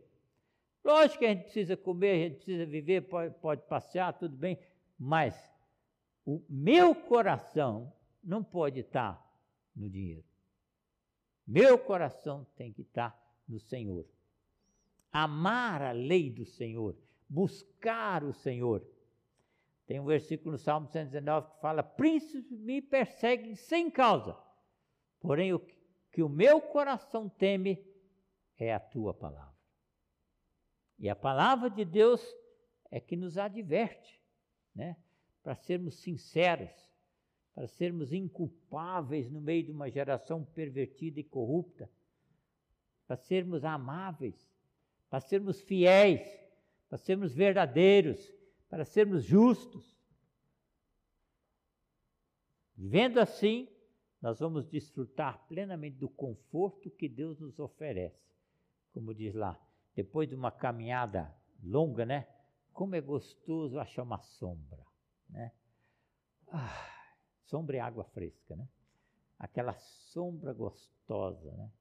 Lógico 0.84 1.20
que 1.20 1.26
a 1.26 1.30
gente 1.30 1.44
precisa 1.44 1.76
comer, 1.76 2.12
a 2.12 2.30
gente 2.30 2.36
precisa 2.36 2.66
viver, 2.66 3.02
pode, 3.02 3.34
pode 3.40 3.62
passear, 3.64 4.14
tudo 4.14 4.38
bem, 4.38 4.58
mas 4.98 5.52
o 6.24 6.42
meu 6.48 6.96
coração 6.96 7.92
não 8.24 8.42
pode 8.42 8.80
estar 8.80 9.22
no 9.76 9.90
dinheiro. 9.90 10.35
Meu 11.46 11.78
coração 11.78 12.46
tem 12.56 12.72
que 12.72 12.82
estar 12.82 13.18
no 13.48 13.60
Senhor 13.60 14.06
amar 15.16 15.82
a 15.82 15.94
lei 15.94 16.30
do 16.30 16.46
Senhor, 16.46 16.94
buscar 17.30 18.22
o 18.22 18.34
Senhor. 18.34 18.86
Tem 19.88 19.98
um 19.98 20.06
versículo 20.06 20.52
no 20.52 20.58
Salmo 20.58 20.90
119 20.90 21.52
que 21.52 21.62
fala: 21.62 21.82
Príncipes 21.82 22.60
me 22.60 22.82
perseguem 22.82 23.56
sem 23.56 23.90
causa, 23.90 24.38
porém 25.22 25.54
o 25.54 25.66
que 26.12 26.22
o 26.22 26.28
meu 26.28 26.60
coração 26.60 27.30
teme 27.30 27.82
é 28.58 28.74
a 28.74 28.80
tua 28.80 29.14
palavra. 29.14 29.56
E 31.00 31.10
a 31.10 31.16
palavra 31.16 31.70
de 31.70 31.86
Deus 31.86 32.22
é 32.92 33.00
que 33.00 33.16
nos 33.16 33.38
adverte, 33.38 34.22
né? 34.74 34.98
Para 35.42 35.56
sermos 35.56 35.96
sinceros, 36.02 36.85
para 37.56 37.68
sermos 37.68 38.12
inculpáveis 38.12 39.32
no 39.32 39.40
meio 39.40 39.64
de 39.64 39.72
uma 39.72 39.90
geração 39.90 40.44
pervertida 40.44 41.22
e 41.22 41.24
corrupta, 41.24 41.90
para 43.08 43.16
sermos 43.16 43.64
amáveis, 43.64 44.54
para 45.10 45.22
sermos 45.22 45.62
fiéis, 45.62 46.22
para 46.90 46.98
sermos 46.98 47.34
verdadeiros, 47.34 48.34
para 48.70 48.84
sermos 48.84 49.24
justos. 49.24 49.96
Vivendo 52.76 53.20
assim, 53.20 53.70
nós 54.22 54.40
vamos 54.40 54.68
desfrutar 54.68 55.48
plenamente 55.48 55.96
do 55.96 56.10
conforto 56.10 56.92
que 56.92 57.08
Deus 57.08 57.40
nos 57.40 57.58
oferece. 57.58 58.36
Como 58.92 59.14
diz 59.14 59.34
lá, 59.34 59.58
depois 59.96 60.28
de 60.28 60.36
uma 60.36 60.52
caminhada 60.52 61.34
longa, 61.64 62.06
né? 62.06 62.28
Como 62.74 62.96
é 62.96 63.02
gostoso 63.02 63.80
achar 63.80 64.04
uma 64.04 64.20
sombra, 64.20 64.86
né? 65.30 65.54
Ah, 66.48 66.95
sombra 67.46 67.78
e 67.78 67.80
água 67.80 68.04
fresca, 68.06 68.56
né? 68.56 68.68
Aquela 69.38 69.74
sombra 69.74 70.54
gostosa, 70.54 71.52
né? 71.52 71.72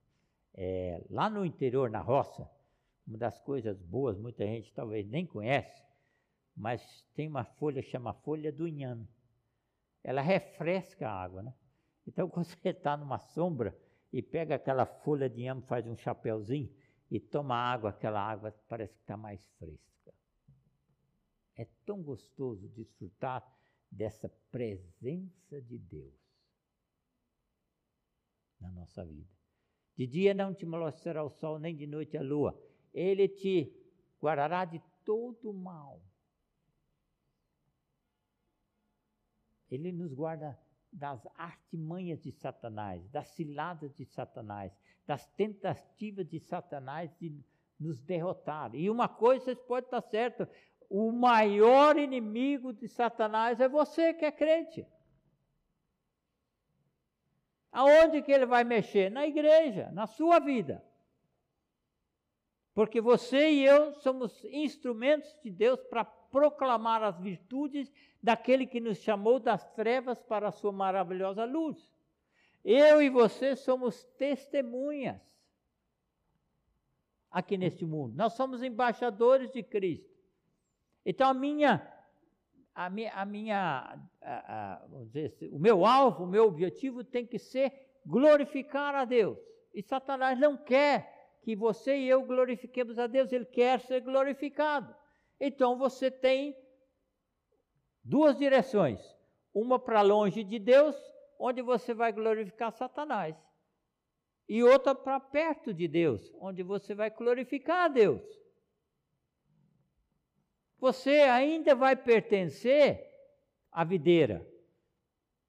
É, 0.55 1.05
lá 1.11 1.29
no 1.29 1.45
interior, 1.45 1.91
na 1.91 2.01
roça, 2.01 2.49
uma 3.07 3.19
das 3.19 3.39
coisas 3.41 3.81
boas, 3.83 4.19
muita 4.19 4.47
gente 4.47 4.73
talvez 4.73 5.07
nem 5.07 5.27
conhece, 5.27 5.85
mas 6.57 7.05
tem 7.15 7.29
uma 7.29 7.45
folha 7.45 7.83
chama 7.83 8.15
folha 8.15 8.53
do 8.53 8.69
inhame. 8.69 9.09
Ela 10.03 10.21
refresca 10.21 11.09
a 11.09 11.23
água, 11.23 11.43
né? 11.43 11.55
Então, 12.07 12.29
quando 12.31 12.47
você 12.47 12.69
está 12.69 12.97
numa 12.97 13.19
sombra 13.19 13.77
e 14.13 14.23
pega 14.23 14.55
aquela 14.55 14.87
folha 14.87 15.29
de 15.29 15.41
inhame, 15.41 15.63
faz 15.63 15.87
um 15.87 15.97
chapéuzinho 15.97 16.73
e 17.11 17.19
toma 17.19 17.57
água, 17.57 17.91
aquela 17.91 18.21
água 18.21 18.55
parece 18.69 18.95
que 18.95 19.01
está 19.01 19.17
mais 19.17 19.45
fresca. 19.59 20.13
É 21.57 21.67
tão 21.85 22.03
gostoso 22.03 22.69
desfrutar 22.69 23.45
dessa 23.95 24.29
presença 24.51 25.61
de 25.63 25.79
Deus 25.79 26.15
na 28.61 28.71
nossa 28.71 29.05
vida. 29.05 29.31
De 29.97 30.07
dia 30.07 30.35
não 30.35 30.55
te 30.55 30.67
molestará 30.67 31.23
o 31.23 31.31
sol, 31.31 31.59
nem 31.59 31.77
de 31.77 31.87
noite 31.87 32.17
a 32.17 32.23
lua 32.23 32.59
ele 32.95 33.29
te 33.29 33.75
guardará 34.23 34.65
de 34.65 34.81
todo 35.05 35.53
mal. 35.53 36.01
Ele 39.69 39.91
nos 39.91 40.15
guarda 40.15 40.57
das 40.93 41.27
artimanhas 41.35 42.21
de 42.21 42.31
Satanás, 42.31 43.07
das 43.09 43.27
ciladas 43.31 43.93
de 43.93 44.05
Satanás, 44.05 44.73
das 45.05 45.27
tentativas 45.33 46.27
de 46.29 46.39
Satanás 46.39 47.13
de 47.19 47.37
nos 47.81 48.01
derrotar. 48.01 48.73
E 48.77 48.89
uma 48.89 49.09
coisa 49.09 49.57
pode 49.57 49.87
estar 49.87 50.01
certa: 50.03 50.49
o 50.89 51.11
maior 51.13 51.99
inimigo 51.99 52.73
de 52.73 52.89
Satanás 52.89 53.61
é 53.61 53.69
você 53.69 54.13
que 54.15 54.25
é 54.25 54.33
crente. 54.33 54.87
Aonde 57.73 58.23
que 58.23 58.31
ele 58.31 58.47
vai 58.47 58.63
mexer? 58.63 59.11
Na 59.11 59.27
igreja, 59.27 59.91
na 59.93 60.07
sua 60.07 60.39
vida. 60.39 60.85
Porque 62.73 63.01
você 63.01 63.51
e 63.51 63.65
eu 63.65 63.95
somos 63.95 64.45
instrumentos 64.45 65.37
de 65.43 65.51
Deus 65.51 65.81
para 65.83 66.05
proclamar 66.05 67.03
as 67.03 67.19
virtudes 67.19 67.93
daquele 68.23 68.67
que 68.67 68.81
nos 68.81 68.99
chamou 68.99 69.39
das 69.39 69.69
trevas 69.73 70.21
para 70.23 70.49
a 70.49 70.53
sua 70.53 70.73
maravilhosa 70.73 71.45
luz. 71.45 71.93
Eu 72.65 73.03
e 73.03 73.11
você 73.11 73.55
somos 73.55 74.05
testemunhas 74.17 75.21
aqui 77.31 77.59
neste 77.59 77.85
mundo. 77.85 78.17
Nós 78.17 78.33
somos 78.35 78.63
embaixadores 78.63 79.51
de 79.51 79.63
Cristo. 79.63 80.14
Então 81.05 81.29
a 81.29 81.35
minha 81.35 81.91
a 82.75 82.91
minha, 82.91 83.13
a 83.13 83.25
minha 83.25 83.99
a, 84.21 84.75
a, 84.75 84.87
vamos 84.87 85.07
dizer, 85.09 85.27
assim, 85.27 85.49
o 85.51 85.59
meu 85.59 85.87
alvo, 85.87 86.25
o 86.25 86.27
meu 86.27 86.47
objetivo 86.47 87.05
tem 87.05 87.25
que 87.25 87.39
ser 87.39 87.73
glorificar 88.05 88.95
a 88.95 89.05
Deus. 89.05 89.39
E 89.73 89.83
Satanás 89.83 90.39
não 90.39 90.57
quer 90.57 91.39
que 91.43 91.55
você 91.55 91.97
e 91.97 92.09
eu 92.09 92.23
glorifiquemos 92.25 92.99
a 92.99 93.07
Deus, 93.07 93.33
ele 93.33 93.45
quer 93.45 93.81
ser 93.81 94.01
glorificado. 94.01 94.95
Então 95.39 95.79
você 95.79 96.11
tem 96.11 96.57
duas 98.03 98.37
direções: 98.37 99.01
uma 99.53 99.79
para 99.79 100.03
longe 100.03 100.43
de 100.43 100.59
Deus, 100.59 100.97
onde 101.39 101.63
você 101.63 101.95
vai 101.95 102.13
glorificar 102.13 102.73
Satanás, 102.73 103.37
e 104.49 104.63
outra 104.63 104.95
para 104.95 105.21
perto 105.21 105.73
de 105.73 105.87
Deus, 105.87 106.33
onde 106.41 106.63
você 106.63 106.95
vai 106.95 107.11
glorificar 107.11 107.85
a 107.85 107.89
Deus. 107.89 108.44
Você 110.79 111.21
ainda 111.21 111.75
vai 111.75 111.97
pertencer 111.97 113.11
à 113.71 113.85
videira, 113.85 114.47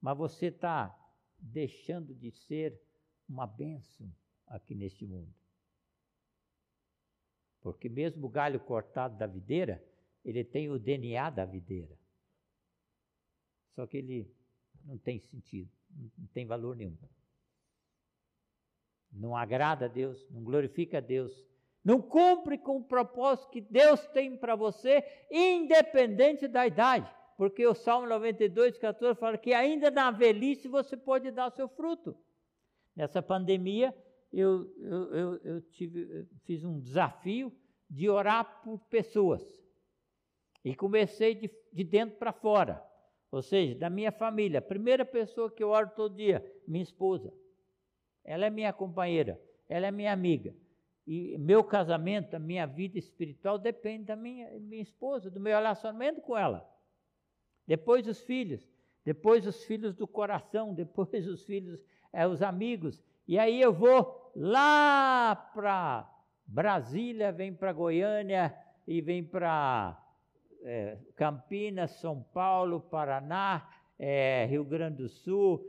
mas 0.00 0.16
você 0.16 0.46
está 0.46 0.94
deixando 1.38 2.14
de 2.14 2.30
ser 2.30 2.80
uma 3.28 3.46
bênção 3.46 4.10
aqui 4.46 4.74
neste 4.74 5.04
mundo. 5.04 5.32
Porque 7.60 7.88
mesmo 7.88 8.26
o 8.26 8.30
galho 8.30 8.60
cortado 8.60 9.18
da 9.18 9.26
videira, 9.26 9.84
ele 10.24 10.44
tem 10.44 10.70
o 10.70 10.78
DNA 10.78 11.30
da 11.30 11.44
videira. 11.44 11.98
Só 13.74 13.86
que 13.86 13.96
ele 13.98 14.32
não 14.84 14.96
tem 14.96 15.18
sentido, 15.18 15.70
não 16.16 16.26
tem 16.28 16.46
valor 16.46 16.76
nenhum. 16.76 16.96
Não 19.12 19.36
agrada 19.36 19.86
a 19.86 19.88
Deus, 19.88 20.28
não 20.30 20.42
glorifica 20.42 20.98
a 20.98 21.00
Deus, 21.00 21.32
não 21.86 22.02
cumpre 22.02 22.58
com 22.58 22.78
o 22.78 22.82
propósito 22.82 23.48
que 23.48 23.60
Deus 23.60 24.04
tem 24.08 24.36
para 24.36 24.56
você, 24.56 25.04
independente 25.30 26.48
da 26.48 26.66
idade. 26.66 27.08
Porque 27.36 27.64
o 27.64 27.76
Salmo 27.76 28.08
92, 28.08 28.76
14 28.76 29.16
fala 29.20 29.38
que 29.38 29.52
ainda 29.52 29.88
na 29.88 30.10
velhice 30.10 30.66
você 30.66 30.96
pode 30.96 31.30
dar 31.30 31.52
seu 31.52 31.68
fruto. 31.68 32.16
Nessa 32.96 33.22
pandemia, 33.22 33.96
eu, 34.32 34.68
eu, 34.78 35.14
eu, 35.14 35.36
eu 35.44 35.60
tive, 35.70 36.26
fiz 36.42 36.64
um 36.64 36.80
desafio 36.80 37.52
de 37.88 38.10
orar 38.10 38.62
por 38.64 38.80
pessoas. 38.90 39.44
E 40.64 40.74
comecei 40.74 41.36
de, 41.36 41.48
de 41.72 41.84
dentro 41.84 42.16
para 42.16 42.32
fora. 42.32 42.84
Ou 43.30 43.42
seja, 43.42 43.76
da 43.76 43.88
minha 43.88 44.10
família. 44.10 44.58
A 44.58 44.62
primeira 44.62 45.04
pessoa 45.04 45.48
que 45.48 45.62
eu 45.62 45.68
oro 45.68 45.92
todo 45.94 46.16
dia, 46.16 46.44
minha 46.66 46.82
esposa. 46.82 47.32
Ela 48.24 48.46
é 48.46 48.50
minha 48.50 48.72
companheira, 48.72 49.40
ela 49.68 49.86
é 49.86 49.92
minha 49.92 50.12
amiga. 50.12 50.52
E 51.06 51.38
meu 51.38 51.62
casamento, 51.62 52.34
a 52.34 52.38
minha 52.38 52.66
vida 52.66 52.98
espiritual 52.98 53.58
depende 53.58 54.06
da 54.06 54.16
minha, 54.16 54.50
minha 54.58 54.82
esposa, 54.82 55.30
do 55.30 55.38
meu 55.38 55.54
relacionamento 55.54 56.20
com 56.20 56.36
ela. 56.36 56.68
Depois 57.64 58.08
os 58.08 58.20
filhos, 58.22 58.68
depois 59.04 59.46
os 59.46 59.64
filhos 59.64 59.94
do 59.94 60.06
coração, 60.06 60.74
depois 60.74 61.26
os 61.28 61.44
filhos, 61.44 61.80
é, 62.12 62.26
os 62.26 62.42
amigos. 62.42 63.00
E 63.28 63.38
aí 63.38 63.60
eu 63.60 63.72
vou 63.72 64.32
lá 64.34 65.36
para 65.54 66.12
Brasília, 66.44 67.30
vem 67.30 67.54
para 67.54 67.72
Goiânia 67.72 68.56
e 68.86 69.00
vem 69.00 69.22
para 69.22 69.96
é, 70.64 70.98
Campinas, 71.14 71.92
São 71.92 72.20
Paulo, 72.20 72.80
Paraná, 72.80 73.68
é, 73.96 74.44
Rio 74.46 74.64
Grande 74.64 74.98
do 74.98 75.08
Sul, 75.08 75.64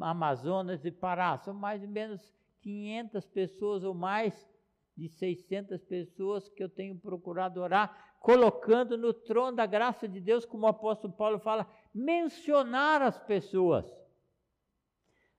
Amazonas 0.00 0.84
e 0.84 0.90
Pará. 0.90 1.38
São 1.38 1.54
mais 1.54 1.82
ou 1.82 1.88
menos 1.88 2.32
500 2.62 3.26
pessoas 3.26 3.84
ou 3.84 3.94
mais 3.94 4.51
de 4.96 5.08
600 5.08 5.82
pessoas 5.84 6.48
que 6.48 6.62
eu 6.62 6.68
tenho 6.68 6.98
procurado 6.98 7.60
orar, 7.60 8.16
colocando 8.20 8.96
no 8.96 9.12
trono 9.12 9.56
da 9.56 9.66
graça 9.66 10.06
de 10.06 10.20
Deus, 10.20 10.44
como 10.44 10.64
o 10.64 10.68
apóstolo 10.68 11.12
Paulo 11.12 11.38
fala, 11.38 11.66
mencionar 11.94 13.02
as 13.02 13.18
pessoas. 13.18 13.86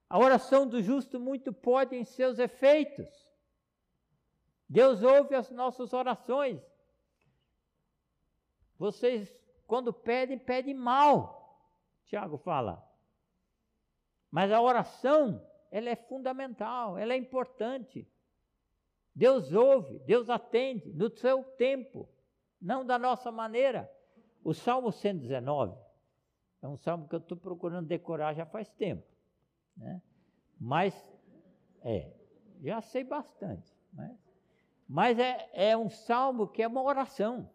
A 0.10 0.20
oração 0.20 0.68
do 0.68 0.82
justo 0.82 1.20
muito 1.20 1.52
pode 1.54 1.96
em 1.96 2.04
seus 2.04 2.40
efeitos. 2.40 3.08
Deus 4.68 5.02
ouve 5.02 5.36
as 5.36 5.50
nossas 5.50 5.94
orações. 5.94 6.62
Vocês, 8.78 9.34
quando 9.66 9.94
pedem, 9.94 10.38
pedem 10.38 10.74
mal. 10.74 11.58
Tiago 12.06 12.38
fala. 12.38 12.84
Mas 14.30 14.52
a 14.52 14.62
oração, 14.62 15.48
ela 15.72 15.90
é 15.90 15.96
fundamental, 15.96 16.98
ela 16.98 17.14
é 17.14 17.18
importante. 17.18 18.08
Deus 19.16 19.54
ouve, 19.54 20.00
Deus 20.00 20.30
atende 20.30 20.92
no 20.94 21.10
seu 21.10 21.44
tempo, 21.44 22.10
não 22.60 22.86
da 22.86 22.98
nossa 22.98 23.32
maneira. 23.32 23.90
O 24.44 24.54
Salmo 24.54 24.92
119 24.92 25.78
é 26.62 26.68
um 26.68 26.78
salmo 26.78 27.08
que 27.08 27.16
eu 27.16 27.20
estou 27.20 27.38
procurando 27.38 27.88
decorar 27.88 28.34
já 28.34 28.46
faz 28.46 28.70
tempo, 28.70 29.06
né? 29.76 30.02
Mas, 30.60 30.96
é, 31.82 32.12
já 32.62 32.82
sei 32.82 33.04
bastante, 33.04 33.76
né? 33.92 34.18
mas 34.88 35.20
é, 35.20 35.50
é 35.54 35.78
um 35.78 35.90
salmo 35.90 36.48
que 36.48 36.64
é 36.64 36.68
uma 36.68 36.82
oração. 36.82 37.50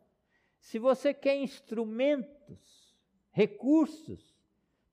Se 0.59 0.79
você 0.79 1.15
quer 1.15 1.37
instrumentos, 1.37 2.97
recursos 3.31 4.37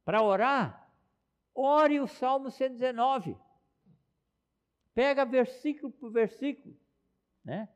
para 0.04 0.21
orar, 0.21 0.89
ore 1.54 1.99
o 1.99 2.08
Salmo 2.08 2.51
119. 2.51 3.38
Pega 4.95 5.25
versículo 5.25 5.91
por 5.91 6.10
versículo, 6.10 6.73
né? 7.43 7.69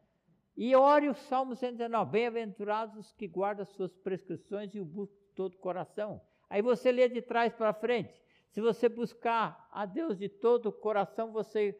E 0.55 0.75
ore 0.75 1.09
o 1.09 1.13
Salmo 1.13 1.55
119. 1.55 2.09
Bem-aventurados 2.11 2.97
os 2.97 3.11
que 3.11 3.27
guardam 3.27 3.63
as 3.63 3.69
suas 3.69 3.95
prescrições 3.97 4.73
e 4.73 4.79
o 4.79 4.85
buscam 4.85 5.15
de 5.15 5.35
todo 5.35 5.53
o 5.53 5.59
coração. 5.59 6.21
Aí 6.49 6.61
você 6.61 6.91
lê 6.91 7.07
de 7.07 7.21
trás 7.21 7.53
para 7.53 7.73
frente. 7.73 8.21
Se 8.49 8.61
você 8.61 8.89
buscar 8.89 9.69
a 9.71 9.85
Deus 9.85 10.17
de 10.17 10.27
todo 10.27 10.67
o 10.67 10.71
coração, 10.71 11.31
você 11.31 11.77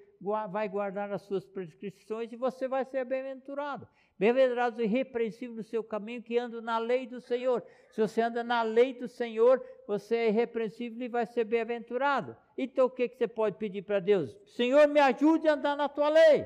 vai 0.52 0.69
guardar 0.69 1.12
as 1.12 1.21
suas 1.23 1.45
prescrições 1.45 2.32
e 2.32 2.36
você 2.36 2.67
vai 2.67 2.86
ser 2.86 3.06
bem-aventurado. 3.06 3.88
Bem-aventurados 4.20 4.78
e 4.80 4.84
irrepreensíveis 4.84 5.56
no 5.56 5.64
seu 5.64 5.82
caminho 5.82 6.22
que 6.22 6.38
andam 6.38 6.62
na 6.62 6.78
lei 6.78 7.08
do 7.08 7.22
Senhor. 7.22 7.66
Se 7.90 8.02
você 8.02 8.22
anda 8.22 8.44
na 8.44 8.62
lei 8.62 8.94
do 8.94 9.08
Senhor, 9.08 9.66
você 9.88 10.18
é 10.18 10.28
irrepreensível 10.28 11.02
e 11.02 11.08
vai 11.08 11.26
ser 11.26 11.46
bem-aventurado. 11.46 12.36
Então 12.58 12.88
o 12.88 12.90
que, 12.90 13.08
que 13.08 13.16
você 13.16 13.30
pode 13.30 13.58
pedir 13.58 13.84
para 13.84 14.02
Deus? 14.02 14.36
Senhor, 14.58 14.86
me 14.90 15.00
ajude 15.00 15.48
a 15.48 15.54
andar 15.54 15.78
na 15.78 15.88
tua 15.88 16.10
lei, 16.10 16.46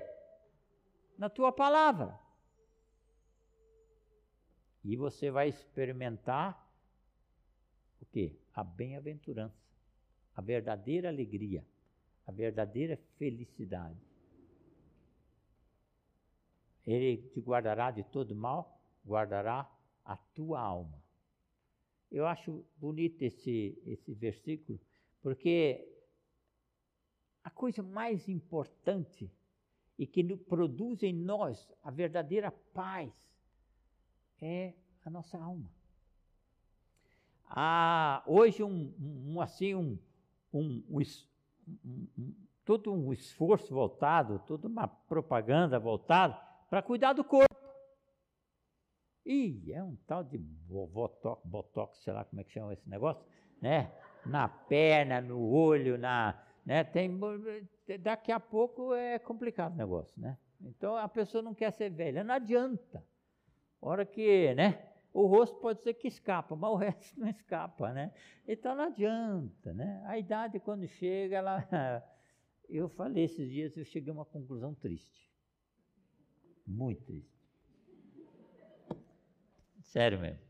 na 1.18 1.30
tua 1.30 1.52
palavra. 1.52 2.16
E 4.84 4.96
você 4.96 5.32
vai 5.32 5.48
experimentar 5.48 6.72
o 8.00 8.06
que? 8.06 8.38
A 8.54 8.64
bem-aventurança, 8.64 9.58
a 10.36 10.42
verdadeira 10.42 11.10
alegria, 11.10 11.66
a 12.28 12.32
verdadeira 12.32 12.98
felicidade. 13.18 14.12
Ele 16.86 17.17
te 17.30 17.39
guardará 17.39 17.91
de 17.91 18.04
todo 18.04 18.36
mal, 18.36 18.82
guardará 19.06 19.69
a 20.04 20.17
tua 20.17 20.60
alma. 20.60 21.02
Eu 22.12 22.28
acho 22.28 22.63
bonito 22.78 23.22
esse, 23.22 23.82
esse 23.86 24.13
versículo, 24.13 24.80
porque 25.22 25.88
a 27.43 27.50
coisa 27.50 27.82
mais 27.82 28.28
importante 28.28 29.32
e 29.98 30.06
que 30.06 30.24
produz 30.36 31.04
em 31.04 31.13
nós 31.13 31.72
a 31.82 31.89
verdadeira 31.89 32.52
paz 32.52 33.12
é 34.41 34.74
a 35.06 35.10
nossa 35.10 35.38
alma. 35.38 35.69
Há 37.46 38.24
hoje 38.26 38.63
um, 38.63 38.93
um 39.00 39.39
assim 39.41 39.76
um, 39.76 39.98
um, 40.54 40.84
um, 40.91 42.34
todo 42.65 42.91
um 42.91 43.13
esforço 43.13 43.74
voltado, 43.74 44.39
toda 44.46 44.67
uma 44.67 44.88
propaganda 44.88 45.80
voltada 45.80 46.53
para 46.74 46.82
cuidar 46.82 47.14
do 47.14 47.24
corpo. 47.24 47.56
E 49.24 49.72
é 49.72 49.84
um 49.84 49.96
tal 50.08 50.24
de 50.24 50.40
botox, 50.40 51.46
botox, 51.46 52.00
sei 52.00 52.12
lá 52.12 52.26
como 52.26 52.42
é 52.42 52.44
que 52.44 52.52
chama 52.52 52.74
esse 52.74 52.90
negócio, 52.90 53.24
né? 53.62 53.92
Na 54.26 54.48
perna, 54.48 55.22
no 55.22 55.40
olho, 55.52 56.00
na, 56.00 56.44
né? 56.66 56.84
Tem, 56.84 57.12
daqui 58.00 58.32
a 58.32 58.40
pouco 58.40 58.92
é 58.92 59.20
complicado 59.20 59.74
o 59.74 59.78
negócio, 59.78 60.20
né? 60.20 60.36
Então 60.60 60.96
a 60.96 61.08
pessoa 61.08 61.44
não 61.44 61.54
quer 61.54 61.72
ser 61.74 61.92
velha, 61.92 62.24
não 62.24 62.34
adianta. 62.34 63.06
Hora 63.80 64.04
que, 64.04 64.56
né? 64.56 64.84
O 65.14 65.28
rosto 65.28 65.56
pode 65.58 65.84
ser 65.84 65.94
que 65.94 66.08
escapa, 66.08 66.56
mas 66.56 66.72
o 66.72 66.76
resto 66.76 67.14
não 67.22 67.30
escapa, 67.30 67.94
né? 67.94 68.12
Então 68.48 68.74
não 68.74 68.86
adianta, 68.86 69.72
né? 69.76 70.04
A 70.08 70.18
idade 70.18 70.60
quando 70.60 70.88
chega, 70.88 71.38
ela 71.38 72.04
Eu 72.68 72.90
falei 72.90 73.26
esses 73.26 73.48
dias, 73.48 73.78
eu 73.78 73.86
cheguei 73.86 74.10
a 74.10 74.14
uma 74.14 74.26
conclusão 74.26 74.74
triste. 74.74 75.33
Muito 76.65 77.04
triste. 77.04 77.34
Sério 79.82 80.19
mesmo. 80.19 80.41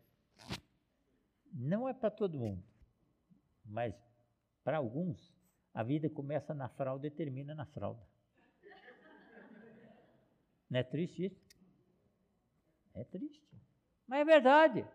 Não 1.52 1.88
é 1.88 1.94
para 1.94 2.10
todo 2.10 2.38
mundo, 2.38 2.64
mas 3.66 3.94
para 4.64 4.78
alguns, 4.78 5.36
a 5.74 5.84
vida 5.84 6.10
começa 6.10 6.54
na 6.54 6.70
fralda 6.70 7.08
e 7.08 7.12
termina 7.12 7.54
na 7.54 7.66
fralda. 7.66 8.02
Não 10.70 10.80
é 10.80 10.84
triste 10.84 11.26
isso? 11.26 11.44
É 12.94 13.04
triste. 13.04 13.48
Mas 14.08 14.22
é 14.22 14.26
verdade. 14.26 14.88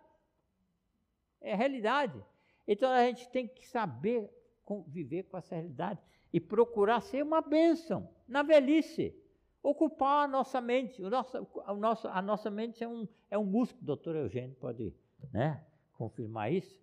É 1.40 1.54
realidade. 1.54 2.24
Então 2.66 2.90
a 2.90 3.04
gente 3.04 3.28
tem 3.30 3.46
que 3.46 3.66
saber 3.66 4.30
conviver 4.64 5.22
com 5.22 5.38
essa 5.38 5.54
realidade 5.54 5.98
e 6.30 6.38
procurar 6.38 7.00
ser 7.00 7.22
uma 7.22 7.40
bênção 7.40 8.12
na 8.26 8.42
velhice. 8.42 9.16
Ocupar 9.62 10.24
a 10.24 10.28
nossa 10.28 10.60
mente. 10.60 11.02
O 11.02 11.10
nosso, 11.10 11.36
a, 11.64 11.74
nossa, 11.74 12.10
a 12.10 12.22
nossa 12.22 12.50
mente 12.50 12.82
é 12.82 12.88
um, 12.88 13.06
é 13.30 13.38
um 13.38 13.44
músculo, 13.44 13.84
doutor 13.84 14.16
Eugênio 14.16 14.56
pode 14.56 14.94
né, 15.32 15.64
confirmar 15.92 16.52
isso. 16.52 16.80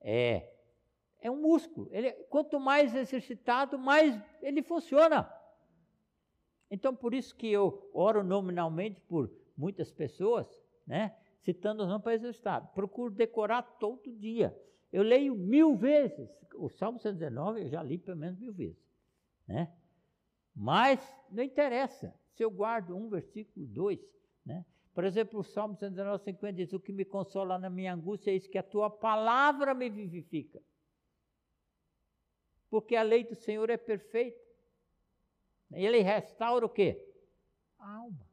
É, 0.00 0.52
é 1.20 1.30
um 1.30 1.40
músculo. 1.40 1.88
Ele, 1.90 2.12
quanto 2.28 2.58
mais 2.58 2.94
exercitado, 2.94 3.78
mais 3.78 4.20
ele 4.42 4.62
funciona. 4.62 5.30
Então, 6.70 6.94
por 6.94 7.14
isso 7.14 7.34
que 7.34 7.48
eu 7.48 7.88
oro 7.92 8.24
nominalmente 8.24 9.00
por 9.02 9.30
muitas 9.56 9.92
pessoas, 9.92 10.46
né, 10.86 11.16
citando 11.42 11.82
os 11.82 11.88
nomes 11.88 12.02
para 12.02 12.14
exercitar. 12.14 12.72
Procuro 12.74 13.10
decorar 13.12 13.62
todo 13.78 14.10
dia. 14.12 14.58
Eu 14.92 15.02
leio 15.02 15.34
mil 15.34 15.76
vezes. 15.76 16.28
O 16.56 16.68
Salmo 16.68 16.98
119 16.98 17.62
eu 17.62 17.68
já 17.68 17.82
li 17.82 17.98
pelo 17.98 18.16
menos 18.16 18.38
mil 18.38 18.52
vezes. 18.52 18.82
Né? 19.46 19.72
Mas 20.54 21.00
não 21.30 21.42
interessa 21.42 22.14
se 22.34 22.42
eu 22.42 22.50
guardo 22.50 22.96
um 22.96 23.08
versículo, 23.08 23.66
dois. 23.66 24.00
Né? 24.44 24.64
Por 24.94 25.04
exemplo, 25.04 25.40
o 25.40 25.44
Salmo 25.44 25.76
119, 25.76 26.22
50 26.22 26.52
diz: 26.52 26.72
O 26.72 26.80
que 26.80 26.92
me 26.92 27.04
consola 27.04 27.58
na 27.58 27.68
minha 27.68 27.92
angústia 27.92 28.30
é 28.30 28.34
isso, 28.34 28.48
que 28.48 28.58
a 28.58 28.62
tua 28.62 28.88
palavra 28.88 29.74
me 29.74 29.88
vivifica. 29.88 30.62
Porque 32.70 32.96
a 32.96 33.02
lei 33.02 33.24
do 33.24 33.34
Senhor 33.34 33.70
é 33.70 33.76
perfeita. 33.76 34.42
Ele 35.72 36.00
restaura 36.00 36.64
o 36.64 36.68
quê? 36.68 37.04
A 37.78 37.96
alma. 37.96 38.26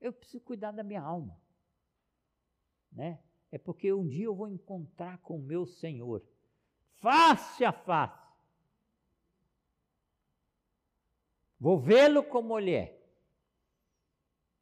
Eu 0.00 0.12
preciso 0.12 0.42
cuidar 0.42 0.72
da 0.72 0.82
minha 0.82 1.02
alma. 1.02 1.38
Né? 2.90 3.18
é 3.50 3.58
porque 3.58 3.92
um 3.92 4.06
dia 4.06 4.26
eu 4.26 4.34
vou 4.34 4.48
encontrar 4.48 5.18
com 5.18 5.36
o 5.36 5.42
meu 5.42 5.66
Senhor, 5.66 6.22
face 6.96 7.64
a 7.64 7.72
face. 7.72 8.29
Vou 11.60 11.78
vê-lo 11.78 12.22
como 12.22 12.58
ele 12.58 12.74
é. 12.74 12.98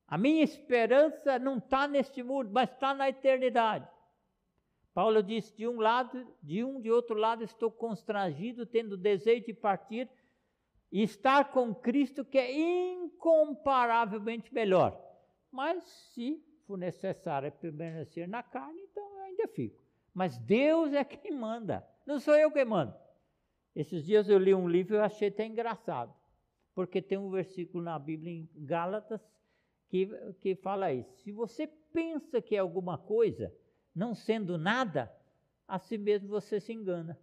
A 0.06 0.18
minha 0.18 0.42
esperança 0.42 1.38
não 1.38 1.58
está 1.58 1.87
neste 1.87 2.22
mundo, 2.22 2.50
mas 2.52 2.70
está 2.70 2.92
na 2.92 3.08
eternidade. 3.08 3.87
Paulo 4.92 5.22
disse: 5.22 5.54
de 5.54 5.68
um 5.68 5.78
lado, 5.78 6.26
de 6.42 6.64
um 6.64 6.80
de 6.80 6.90
outro 6.90 7.14
lado, 7.14 7.44
estou 7.44 7.70
constrangido, 7.70 8.66
tendo 8.66 8.96
desejo 8.96 9.46
de 9.46 9.54
partir 9.54 10.11
e 10.90 11.02
estar 11.02 11.52
com 11.52 11.74
Cristo, 11.74 12.24
que 12.24 12.38
é 12.38 12.52
incomparavelmente 12.92 14.52
melhor. 14.52 14.98
Mas 15.52 15.84
se 15.84 16.42
for 16.66 16.76
necessário 16.76 17.52
permanecer 17.52 18.26
na 18.26 18.42
carne, 18.42 18.80
então 18.90 19.04
eu 19.04 19.20
ainda 19.20 19.46
fico. 19.48 19.84
Mas 20.12 20.37
Deus 20.38 20.92
é 20.92 21.04
quem 21.04 21.30
manda, 21.30 21.87
não 22.04 22.18
sou 22.18 22.34
eu 22.34 22.50
quem 22.50 22.64
mando. 22.64 22.94
Esses 23.76 24.04
dias 24.04 24.28
eu 24.28 24.38
li 24.38 24.52
um 24.52 24.66
livro 24.68 24.96
e 24.96 24.98
achei 24.98 25.28
até 25.28 25.46
engraçado, 25.46 26.12
porque 26.79 27.03
tem 27.03 27.19
um 27.19 27.29
versículo 27.29 27.83
na 27.83 27.99
Bíblia 27.99 28.33
em 28.33 28.49
Gálatas 28.55 29.21
que, 29.88 30.07
que 30.41 30.55
fala 30.55 30.93
isso. 30.93 31.12
Se 31.25 31.33
você 31.33 31.67
pensa 31.67 32.41
que 32.41 32.55
é 32.55 32.61
alguma 32.61 32.97
coisa, 32.97 33.53
não 33.93 34.14
sendo 34.14 34.57
nada, 34.57 35.12
a 35.67 35.81
si 35.81 35.99
mesmo 35.99 36.29
você 36.29 36.61
se 36.61 36.73
engana. 36.73 37.19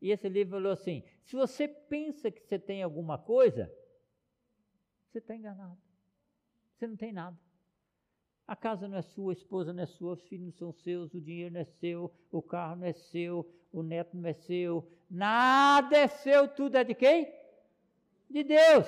E 0.00 0.12
esse 0.12 0.28
livro 0.28 0.58
falou 0.58 0.70
assim: 0.70 1.02
se 1.24 1.34
você 1.34 1.66
pensa 1.66 2.30
que 2.30 2.40
você 2.40 2.56
tem 2.56 2.84
alguma 2.84 3.18
coisa, 3.18 3.68
você 5.08 5.18
está 5.18 5.34
enganado. 5.34 5.76
Você 6.76 6.86
não 6.86 6.94
tem 6.94 7.12
nada. 7.12 7.36
A 8.46 8.54
casa 8.54 8.86
não 8.86 8.96
é 8.96 9.02
sua, 9.02 9.32
a 9.32 9.34
esposa 9.34 9.72
não 9.72 9.82
é 9.82 9.86
sua, 9.86 10.12
os 10.12 10.22
filhos 10.28 10.46
não 10.46 10.52
são 10.52 10.72
seus, 10.72 11.12
o 11.14 11.20
dinheiro 11.20 11.54
não 11.54 11.62
é 11.62 11.64
seu, 11.64 12.14
o 12.30 12.40
carro 12.40 12.76
não 12.76 12.86
é 12.86 12.92
seu, 12.92 13.44
o 13.72 13.82
neto 13.82 14.16
não 14.16 14.28
é 14.28 14.34
seu, 14.34 14.88
nada 15.10 15.96
é 15.96 16.06
seu, 16.06 16.46
tudo 16.46 16.76
é 16.76 16.84
de 16.84 16.94
quem? 16.94 17.39
De 18.30 18.44
Deus. 18.44 18.86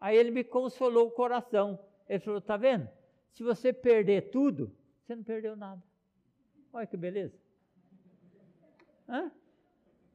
Aí 0.00 0.16
ele 0.16 0.30
me 0.30 0.44
consolou 0.44 1.08
o 1.08 1.10
coração. 1.10 1.78
Ele 2.08 2.20
falou: 2.20 2.38
Está 2.38 2.56
vendo? 2.56 2.88
Se 3.32 3.42
você 3.42 3.72
perder 3.72 4.30
tudo, 4.30 4.74
você 5.02 5.14
não 5.16 5.24
perdeu 5.24 5.56
nada. 5.56 5.82
Olha 6.72 6.86
que 6.86 6.96
beleza. 6.96 7.36
Hã? 9.08 9.30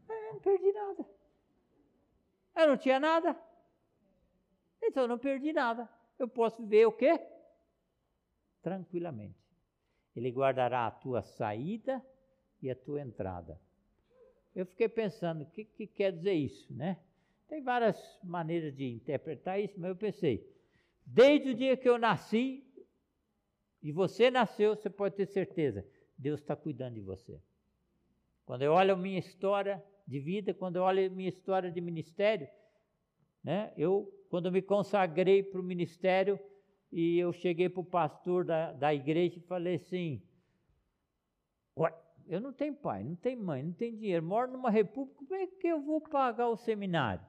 É, 0.09 0.33
não 0.33 0.39
perdi 0.39 0.71
nada. 0.71 1.05
Eu 2.55 2.67
não 2.67 2.77
tinha 2.77 2.99
nada. 2.99 3.39
Então 4.81 5.03
eu 5.03 5.07
não 5.07 5.19
perdi 5.19 5.53
nada 5.53 5.87
eu 6.19 6.27
posso 6.27 6.61
viver 6.61 6.85
o 6.85 6.91
quê? 6.91 7.19
Tranquilamente. 8.61 9.39
Ele 10.15 10.29
guardará 10.29 10.85
a 10.85 10.91
tua 10.91 11.21
saída 11.23 12.05
e 12.61 12.69
a 12.69 12.75
tua 12.75 13.01
entrada. 13.01 13.59
Eu 14.53 14.65
fiquei 14.65 14.89
pensando, 14.89 15.43
o 15.43 15.49
que, 15.49 15.63
que 15.63 15.87
quer 15.87 16.11
dizer 16.11 16.33
isso, 16.33 16.71
né? 16.73 16.99
Tem 17.49 17.63
várias 17.63 17.97
maneiras 18.23 18.75
de 18.75 18.85
interpretar 18.85 19.59
isso, 19.59 19.73
mas 19.79 19.89
eu 19.89 19.95
pensei, 19.95 20.47
desde 21.03 21.49
o 21.49 21.55
dia 21.55 21.75
que 21.75 21.89
eu 21.89 21.97
nasci, 21.97 22.63
e 23.81 23.91
você 23.91 24.29
nasceu, 24.29 24.75
você 24.75 24.89
pode 24.89 25.15
ter 25.15 25.25
certeza, 25.25 25.83
Deus 26.15 26.39
está 26.39 26.55
cuidando 26.55 26.93
de 26.93 27.01
você. 27.01 27.41
Quando 28.45 28.61
eu 28.61 28.73
olho 28.73 28.93
a 28.93 28.97
minha 28.97 29.17
história 29.17 29.83
de 30.07 30.19
vida, 30.19 30.53
quando 30.53 30.75
eu 30.75 30.83
olho 30.83 31.07
a 31.07 31.09
minha 31.09 31.29
história 31.29 31.71
de 31.71 31.81
ministério, 31.81 32.47
né, 33.43 33.73
eu 33.75 34.13
quando 34.29 34.45
eu 34.45 34.51
me 34.51 34.61
consagrei 34.61 35.41
para 35.41 35.59
o 35.59 35.63
ministério 35.63 36.39
e 36.91 37.17
eu 37.17 37.33
cheguei 37.33 37.67
para 37.67 37.81
o 37.81 37.85
pastor 37.85 38.45
da, 38.45 38.73
da 38.73 38.93
igreja 38.93 39.39
e 39.39 39.41
falei 39.41 39.75
assim: 39.75 40.21
eu 42.27 42.39
não 42.39 42.53
tenho 42.53 42.75
pai, 42.75 43.03
não 43.03 43.15
tenho 43.15 43.43
mãe, 43.43 43.63
não 43.63 43.73
tenho 43.73 43.97
dinheiro, 43.97 44.23
moro 44.23 44.51
numa 44.51 44.69
república, 44.69 45.17
como 45.17 45.33
é 45.33 45.47
que 45.47 45.67
eu 45.67 45.81
vou 45.81 45.99
pagar 45.99 46.47
o 46.47 46.55
seminário? 46.55 47.25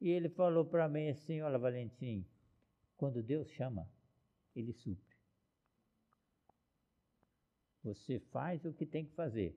E 0.00 0.10
ele 0.10 0.28
falou 0.28 0.64
para 0.64 0.88
mim 0.88 1.08
assim: 1.08 1.40
Olha, 1.40 1.58
Valentim, 1.58 2.26
quando 2.96 3.22
Deus 3.22 3.48
chama, 3.50 3.88
Ele 4.54 4.72
supre. 4.72 5.16
Você 7.82 8.18
faz 8.18 8.64
o 8.64 8.72
que 8.72 8.84
tem 8.84 9.04
que 9.04 9.12
fazer. 9.12 9.56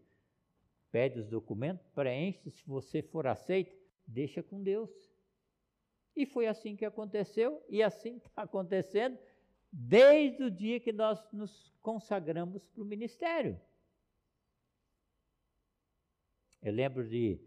Pede 0.92 1.20
os 1.20 1.28
documentos, 1.28 1.88
preenche, 1.90 2.50
se 2.52 2.66
você 2.66 3.02
for 3.02 3.28
aceito, 3.28 3.76
deixa 4.06 4.42
com 4.42 4.62
Deus. 4.62 4.90
E 6.16 6.26
foi 6.26 6.48
assim 6.48 6.76
que 6.76 6.86
aconteceu, 6.86 7.64
e 7.70 7.82
assim 7.82 8.18
está 8.18 8.44
acontecendo 8.44 9.18
desde 9.72 10.44
o 10.44 10.52
dia 10.52 10.80
que 10.80 10.92
nós 10.92 11.20
nos 11.32 11.72
consagramos 11.82 12.66
para 12.68 12.82
o 12.82 12.86
ministério. 12.86 13.60
Eu 16.62 16.74
lembro 16.74 17.08
de 17.08 17.40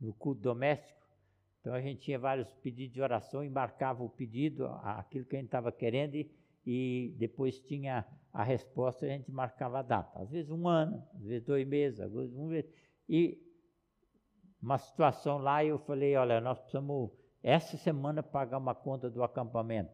no 0.00 0.14
culto 0.14 0.40
doméstico, 0.40 1.05
então 1.66 1.74
a 1.74 1.80
gente 1.80 2.02
tinha 2.02 2.16
vários 2.16 2.48
pedidos 2.62 2.94
de 2.94 3.02
oração, 3.02 3.42
embarcava 3.42 4.00
o 4.04 4.08
pedido, 4.08 4.66
aquilo 4.84 5.24
que 5.24 5.34
a 5.34 5.38
gente 5.40 5.48
estava 5.48 5.72
querendo, 5.72 6.14
e, 6.14 6.30
e 6.64 7.12
depois 7.18 7.58
tinha 7.58 8.06
a 8.32 8.44
resposta, 8.44 9.04
a 9.04 9.08
gente 9.08 9.32
marcava 9.32 9.80
a 9.80 9.82
data. 9.82 10.16
Às 10.22 10.30
vezes 10.30 10.48
um 10.48 10.68
ano, 10.68 11.04
às 11.16 11.24
vezes 11.24 11.44
dois 11.44 11.66
meses, 11.66 11.98
às 11.98 12.12
vezes 12.12 12.32
um 12.36 12.46
mês. 12.46 12.64
E 13.08 13.36
uma 14.62 14.78
situação 14.78 15.38
lá, 15.38 15.64
eu 15.64 15.76
falei, 15.80 16.14
olha, 16.14 16.40
nós 16.40 16.56
precisamos 16.56 17.10
essa 17.42 17.76
semana 17.76 18.22
pagar 18.22 18.58
uma 18.58 18.74
conta 18.74 19.10
do 19.10 19.24
acampamento. 19.24 19.90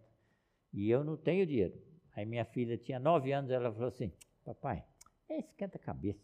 E 0.75 0.91
eu 0.91 1.03
não 1.03 1.17
tenho 1.17 1.47
dinheiro. 1.47 1.81
Aí 2.15 2.27
minha 2.27 2.45
filha 2.45 2.77
tinha 2.77 3.01
nove 3.01 3.33
anos, 3.33 3.51
ela 3.51 3.73
falou 3.73 3.89
assim, 3.89 4.13
papai, 4.45 4.85
é 5.27 5.39
esquenta 5.39 5.79
a 5.79 5.81
cabeça. 5.81 6.21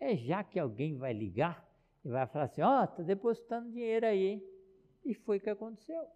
É 0.00 0.16
já 0.16 0.42
que 0.42 0.58
alguém 0.58 0.96
vai 0.96 1.12
ligar 1.12 1.62
e 2.02 2.08
vai 2.08 2.26
falar 2.26 2.46
assim, 2.46 2.62
ó, 2.62 2.80
oh, 2.80 2.84
está 2.84 3.02
depositando 3.02 3.70
dinheiro 3.70 4.06
aí? 4.06 4.42
E 5.04 5.14
foi 5.14 5.38
o 5.38 5.40
que 5.40 5.50
aconteceu. 5.50 6.06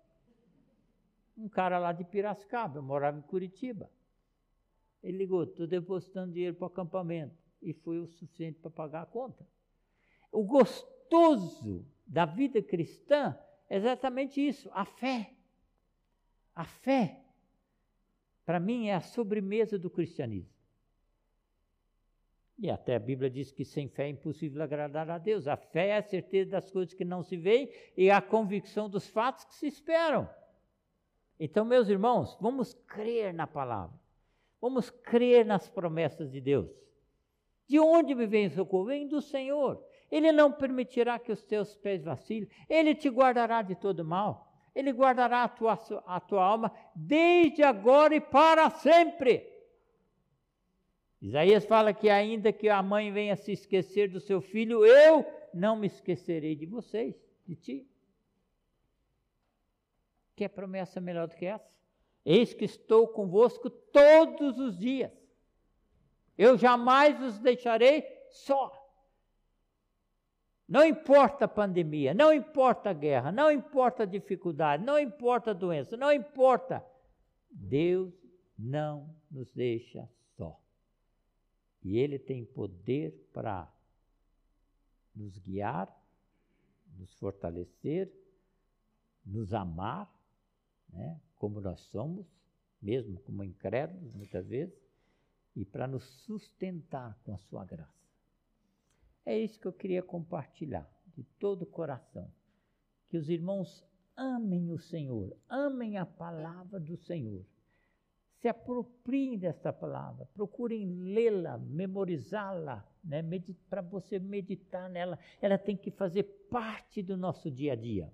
Um 1.37 1.49
cara 1.49 1.78
lá 1.78 1.93
de 1.93 2.05
Piracicaba, 2.05 2.78
eu 2.78 2.82
morava 2.82 3.18
em 3.18 3.22
Curitiba. 3.22 3.91
Ele 5.03 5.18
ligou, 5.18 5.45
estou 5.45 5.66
depositando 5.66 6.32
dinheiro 6.32 6.57
para 6.57 6.64
o 6.64 6.68
acampamento. 6.68 7.37
E 7.61 7.72
foi 7.72 7.99
o 7.99 8.07
suficiente 8.07 8.59
para 8.59 8.70
pagar 8.70 9.03
a 9.03 9.07
conta. 9.07 9.47
O 10.32 10.45
gostoso 10.45 11.87
da 12.07 12.24
vida 12.24 12.62
cristã 12.62 13.39
é 13.68 13.76
exatamente 13.76 14.41
isso, 14.41 14.70
a 14.72 14.84
fé. 14.84 15.34
A 16.55 16.64
fé, 16.64 17.22
para 18.45 18.59
mim, 18.59 18.87
é 18.87 18.95
a 18.95 19.01
sobremesa 19.01 19.78
do 19.78 19.91
cristianismo. 19.91 20.55
E 22.59 22.70
até 22.70 22.96
a 22.96 22.98
Bíblia 22.98 23.28
diz 23.28 23.52
que 23.52 23.64
sem 23.64 23.88
fé 23.88 24.04
é 24.04 24.11
impossível 24.11 24.62
agradar 24.62 25.11
a 25.11 25.18
Deus. 25.18 25.46
A 25.46 25.57
fé 25.57 25.88
é 25.88 25.96
a 25.98 26.02
certeza 26.02 26.52
das 26.52 26.70
coisas 26.70 26.94
que 26.94 27.04
não 27.04 27.22
se 27.22 27.36
veem 27.36 27.70
e 27.96 28.11
a 28.11 28.22
convicção 28.22 28.88
dos 28.88 29.07
fatos 29.07 29.44
que 29.44 29.54
se 29.54 29.66
esperam. 29.66 30.28
Então, 31.38 31.66
meus 31.66 31.88
irmãos, 31.88 32.36
vamos 32.40 32.72
crer 32.86 33.34
na 33.34 33.46
palavra. 33.46 33.94
Vamos 34.59 34.88
crer 34.88 35.44
nas 35.44 35.68
promessas 35.68 36.30
de 36.30 36.40
Deus. 36.40 36.70
De 37.68 37.78
onde 37.78 38.14
me 38.14 38.26
vem 38.26 38.46
o 38.46 38.50
socorro? 38.50 38.86
Vem 38.86 39.07
do 39.07 39.20
Senhor. 39.20 39.84
Ele 40.11 40.32
não 40.32 40.50
permitirá 40.50 41.18
que 41.18 41.32
os 41.32 41.44
teus 41.44 41.76
pés 41.76 42.02
vacilem. 42.02 42.48
Ele 42.68 42.94
te 42.94 43.11
guardará 43.11 43.61
de 43.61 43.74
todo 43.74 44.04
mal. 44.04 44.50
Ele 44.74 44.92
guardará 44.92 45.42
a 45.42 45.48
tua, 45.48 45.78
a 46.07 46.20
tua 46.20 46.44
alma 46.44 46.72
desde 46.94 47.62
agora 47.62 48.14
e 48.14 48.20
para 48.20 48.70
sempre. 48.70 49.55
Isaías 51.27 51.64
fala 51.64 51.93
que 51.93 52.09
ainda 52.09 52.53
que 52.53 52.68
a 52.68 52.81
mãe 52.81 53.11
venha 53.11 53.35
se 53.35 53.51
esquecer 53.51 54.09
do 54.09 54.20
seu 54.20 54.41
filho, 54.41 54.87
eu 54.87 55.27
não 55.53 55.74
me 55.74 55.89
esquecerei 55.89 56.55
de 56.55 56.66
vocês, 56.66 57.16
de 57.45 57.57
ti. 57.57 57.91
Quer 60.37 60.51
promessa 60.51 61.01
melhor 61.01 61.27
do 61.27 61.35
que 61.35 61.45
essa? 61.47 61.68
Eis 62.24 62.55
que 62.55 62.64
estou 62.64 63.09
convosco 63.09 63.68
todos 63.68 64.61
os 64.61 64.79
dias. 64.79 65.11
Eu 66.39 66.57
jamais 66.57 67.20
os 67.20 67.41
deixarei 67.41 68.05
só. 68.31 68.70
Não 70.68 70.85
importa 70.85 71.47
a 71.47 71.49
pandemia, 71.49 72.14
não 72.14 72.33
importa 72.33 72.91
a 72.91 72.93
guerra, 72.93 73.33
não 73.33 73.51
importa 73.51 74.05
a 74.05 74.07
dificuldade, 74.07 74.85
não 74.85 74.97
importa 74.97 75.51
a 75.51 75.55
doença, 75.55 75.97
não 75.97 76.12
importa. 76.12 76.87
Deus 77.51 78.14
não 78.57 79.12
nos 79.29 79.53
deixa. 79.53 80.09
E 81.83 81.99
Ele 81.99 82.18
tem 82.18 82.45
poder 82.45 83.12
para 83.33 83.72
nos 85.14 85.39
guiar, 85.39 85.89
nos 86.99 87.12
fortalecer, 87.14 88.12
nos 89.24 89.53
amar, 89.53 90.12
né, 90.89 91.20
como 91.37 91.61
nós 91.61 91.81
somos, 91.91 92.27
mesmo 92.81 93.20
como 93.20 93.43
incrédulos 93.43 94.12
muitas 94.14 94.47
vezes, 94.47 94.74
e 95.55 95.64
para 95.64 95.87
nos 95.87 96.05
sustentar 96.24 97.18
com 97.24 97.35
a 97.35 97.39
Sua 97.39 97.64
graça. 97.64 97.97
É 99.24 99.37
isso 99.39 99.59
que 99.59 99.66
eu 99.66 99.72
queria 99.72 100.03
compartilhar 100.03 100.89
de 101.16 101.24
todo 101.39 101.62
o 101.62 101.66
coração. 101.66 102.31
Que 103.09 103.16
os 103.16 103.29
irmãos 103.29 103.85
amem 104.16 104.70
o 104.70 104.79
Senhor, 104.79 105.37
amem 105.49 105.97
a 105.97 106.07
palavra 106.07 106.79
do 106.79 106.97
Senhor. 106.97 107.45
Se 108.41 108.49
apropriem 108.49 109.39
desta 109.39 109.72
palavra, 109.72 110.26
procurem 110.34 110.87
lê-la, 110.87 111.59
memorizá-la, 111.59 112.87
né? 113.03 113.22
para 113.68 113.80
você 113.80 114.18
meditar 114.18 114.89
nela. 114.91 115.18
Ela 115.41 115.59
tem 115.59 115.76
que 115.76 115.91
fazer 115.91 116.24
parte 116.51 117.03
do 117.03 117.16
nosso 117.16 117.51
dia 117.51 117.72
a 117.72 117.76
dia. 117.76 118.12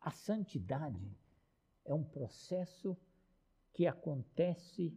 A 0.00 0.10
santidade 0.10 1.16
é 1.84 1.94
um 1.94 2.04
processo 2.04 2.96
que 3.72 3.86
acontece 3.86 4.92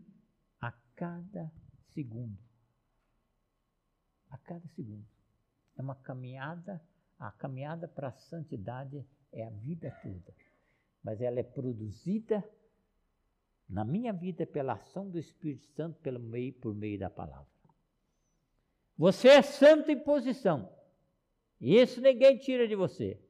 a 0.59 0.71
cada 0.95 1.51
segundo 1.93 2.47
a 4.29 4.37
cada 4.37 4.67
segundo. 4.69 5.05
É 5.77 5.81
uma 5.81 5.95
caminhada, 5.95 6.81
a 7.19 7.31
caminhada 7.31 7.87
para 7.87 8.09
a 8.09 8.13
santidade 8.13 9.05
é 9.31 9.45
a 9.45 9.49
vida 9.49 9.91
toda. 10.01 10.33
Mas 11.03 11.21
ela 11.21 11.39
é 11.39 11.43
produzida 11.43 12.43
na 13.69 13.83
minha 13.83 14.13
vida 14.13 14.45
pela 14.45 14.73
ação 14.73 15.09
do 15.09 15.19
Espírito 15.19 15.67
Santo 15.67 15.99
pelo 15.99 16.19
meio 16.19 16.53
por 16.53 16.73
meio 16.73 16.97
da 16.97 17.09
palavra. 17.09 17.47
Você 18.97 19.27
é 19.27 19.41
santo 19.41 19.91
em 19.91 19.99
posição. 19.99 20.71
Isso 21.59 22.01
ninguém 22.01 22.37
tira 22.37 22.67
de 22.67 22.75
você. 22.75 23.21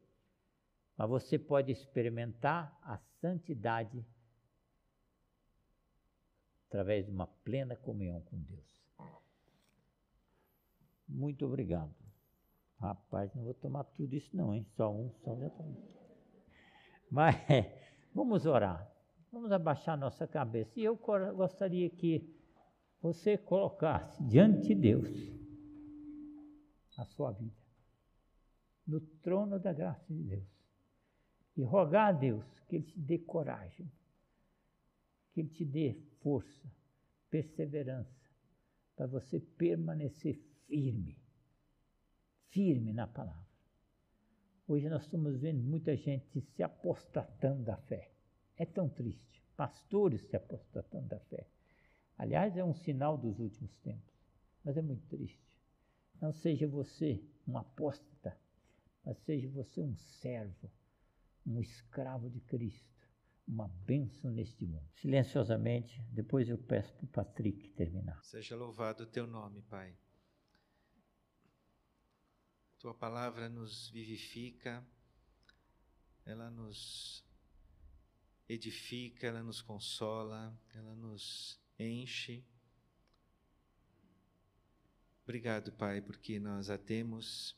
Mas 0.96 1.10
você 1.10 1.38
pode 1.38 1.72
experimentar 1.72 2.78
a 2.82 2.98
santidade 3.20 4.06
através 6.68 7.06
de 7.06 7.12
uma 7.12 7.28
plena 7.28 7.76
comunhão 7.76 8.22
com 8.22 8.38
Deus. 8.42 8.88
Muito 11.08 11.46
obrigado. 11.46 11.94
Rapaz, 12.80 13.34
não 13.34 13.44
vou 13.44 13.54
tomar 13.54 13.84
tudo 13.86 14.14
isso 14.16 14.36
não, 14.36 14.54
hein? 14.54 14.66
Só 14.76 14.94
um, 14.94 15.12
só 15.24 15.36
já 15.36 15.50
tomei. 15.50 15.84
Mas 17.10 17.36
vamos 18.14 18.46
orar. 18.46 18.97
Vamos 19.38 19.52
abaixar 19.52 19.96
nossa 19.96 20.26
cabeça. 20.26 20.72
E 20.80 20.84
eu 20.84 20.96
gostaria 20.96 21.88
que 21.92 22.28
você 23.00 23.38
colocasse 23.38 24.24
diante 24.24 24.70
de 24.70 24.74
Deus 24.74 25.08
a 26.98 27.06
sua 27.06 27.34
vida. 27.34 27.56
No 28.88 29.00
trono 29.00 29.60
da 29.60 29.72
graça 29.72 30.12
de 30.12 30.24
Deus. 30.24 30.50
E 31.56 31.62
rogar 31.62 32.08
a 32.08 32.12
Deus 32.12 32.60
que 32.62 32.78
Ele 32.78 32.86
te 32.86 33.00
dê 33.00 33.20
coragem. 33.20 33.92
Que 35.32 35.42
Ele 35.42 35.50
te 35.50 35.64
dê 35.64 35.94
força, 36.24 36.68
perseverança. 37.30 38.28
Para 38.96 39.06
você 39.06 39.40
permanecer 39.40 40.34
firme, 40.66 41.16
firme 42.50 42.92
na 42.92 43.06
palavra. 43.06 43.48
Hoje 44.68 44.90
nós 44.90 45.04
estamos 45.04 45.38
vendo 45.38 45.62
muita 45.62 45.96
gente 45.96 46.42
se 46.42 46.64
apostatando 46.64 47.64
da 47.64 47.78
fé. 47.78 48.17
É 48.58 48.66
tão 48.66 48.90
triste. 48.90 49.44
Pastores 49.56 50.22
se 50.24 50.36
apostatando 50.36 51.08
da 51.08 51.20
fé. 51.20 51.48
Aliás, 52.18 52.58
é 52.58 52.64
um 52.64 52.74
sinal 52.74 53.18
dos 53.18 53.40
últimos 53.40 53.76
tempos, 53.78 54.14
mas 54.64 54.76
é 54.76 54.82
muito 54.82 55.06
triste. 55.08 55.48
Não 56.20 56.34
seja 56.34 56.68
você 56.68 57.24
um 57.48 57.58
apóstata, 57.58 58.38
mas 59.06 59.18
seja 59.20 59.48
você 59.50 59.82
um 59.82 59.96
servo, 59.96 60.72
um 61.46 61.62
escravo 61.62 62.30
de 62.30 62.40
Cristo, 62.42 63.08
uma 63.48 63.68
bênção 63.68 64.32
neste 64.32 64.66
mundo. 64.66 64.90
Silenciosamente, 64.96 66.02
depois 66.12 66.50
eu 66.50 66.58
peço 66.58 66.94
para 66.96 67.06
o 67.06 67.08
Patrick 67.08 67.70
terminar. 67.70 68.24
Seja 68.24 68.56
louvado 68.56 69.04
o 69.04 69.08
teu 69.08 69.28
nome, 69.28 69.62
Pai. 69.62 69.96
Tua 72.80 72.94
palavra 72.94 73.48
nos 73.48 73.90
vivifica, 73.90 74.86
ela 76.26 76.50
nos 76.50 77.27
edifica, 78.48 79.28
ela 79.28 79.44
nos 79.44 79.62
consola, 79.62 80.58
ela 80.74 80.96
nos 80.96 81.60
enche. 81.78 82.44
Obrigado, 85.24 85.72
Pai, 85.74 86.02
porque 86.02 86.40
nós 86.40 86.70
a 86.70 86.78
temos 86.78 87.56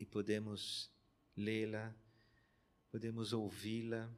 e 0.00 0.04
podemos 0.04 0.90
lê-la, 1.36 1.94
podemos 2.90 3.32
ouvi-la 3.32 4.12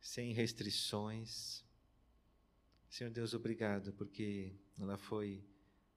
sem 0.00 0.32
restrições. 0.32 1.64
Senhor 2.88 3.10
Deus, 3.10 3.34
obrigado 3.34 3.92
porque 3.94 4.54
ela 4.78 4.96
foi 4.96 5.44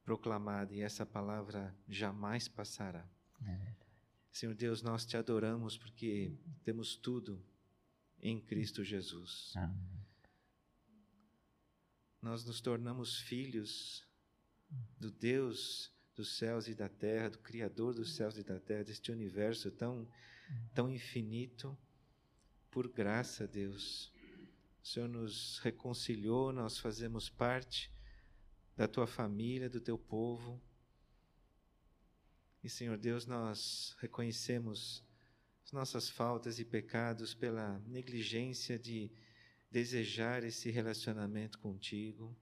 proclamada 0.04 0.74
e 0.74 0.82
essa 0.82 1.06
palavra 1.06 1.78
jamais 1.88 2.48
passará. 2.48 3.08
É 3.42 3.88
Senhor 4.32 4.54
Deus, 4.54 4.82
nós 4.84 5.06
te 5.06 5.18
adoramos 5.18 5.78
porque 5.78 6.32
temos 6.64 6.96
tudo 6.96 7.44
em 8.22 8.40
Cristo 8.40 8.84
Jesus. 8.84 9.54
Amém. 9.56 9.98
Nós 12.22 12.44
nos 12.44 12.60
tornamos 12.60 13.20
filhos 13.20 14.06
do 15.00 15.12
Deus 15.12 15.92
dos 16.18 16.36
céus 16.36 16.68
e 16.68 16.74
da 16.74 16.90
terra, 16.90 17.30
do 17.30 17.38
Criador 17.38 17.94
dos 17.94 18.16
céus 18.16 18.38
e 18.38 18.44
da 18.44 18.60
terra, 18.60 18.84
deste 18.84 19.12
universo 19.12 19.70
tão, 19.70 20.10
tão 20.74 20.90
infinito, 20.90 21.78
por 22.72 22.88
graça, 22.88 23.48
Deus. 23.48 24.12
O 24.84 24.88
Senhor 24.88 25.08
nos 25.08 25.60
reconciliou, 25.60 26.52
nós 26.52 26.80
fazemos 26.80 27.30
parte 27.30 27.92
da 28.76 28.88
tua 28.88 29.06
família, 29.06 29.70
do 29.70 29.80
teu 29.80 29.98
povo. 29.98 30.60
E, 32.64 32.70
Senhor 32.70 32.98
Deus, 32.98 33.28
nós 33.28 33.96
reconhecemos 34.00 35.06
as 35.68 35.74
nossas 35.74 36.10
faltas 36.10 36.60
e 36.60 36.64
pecados 36.64 37.34
pela 37.34 37.78
negligência 37.80 38.80
de 38.80 39.12
desejar 39.70 40.46
esse 40.46 40.72
relacionamento 40.72 41.60
contigo. 41.60 42.34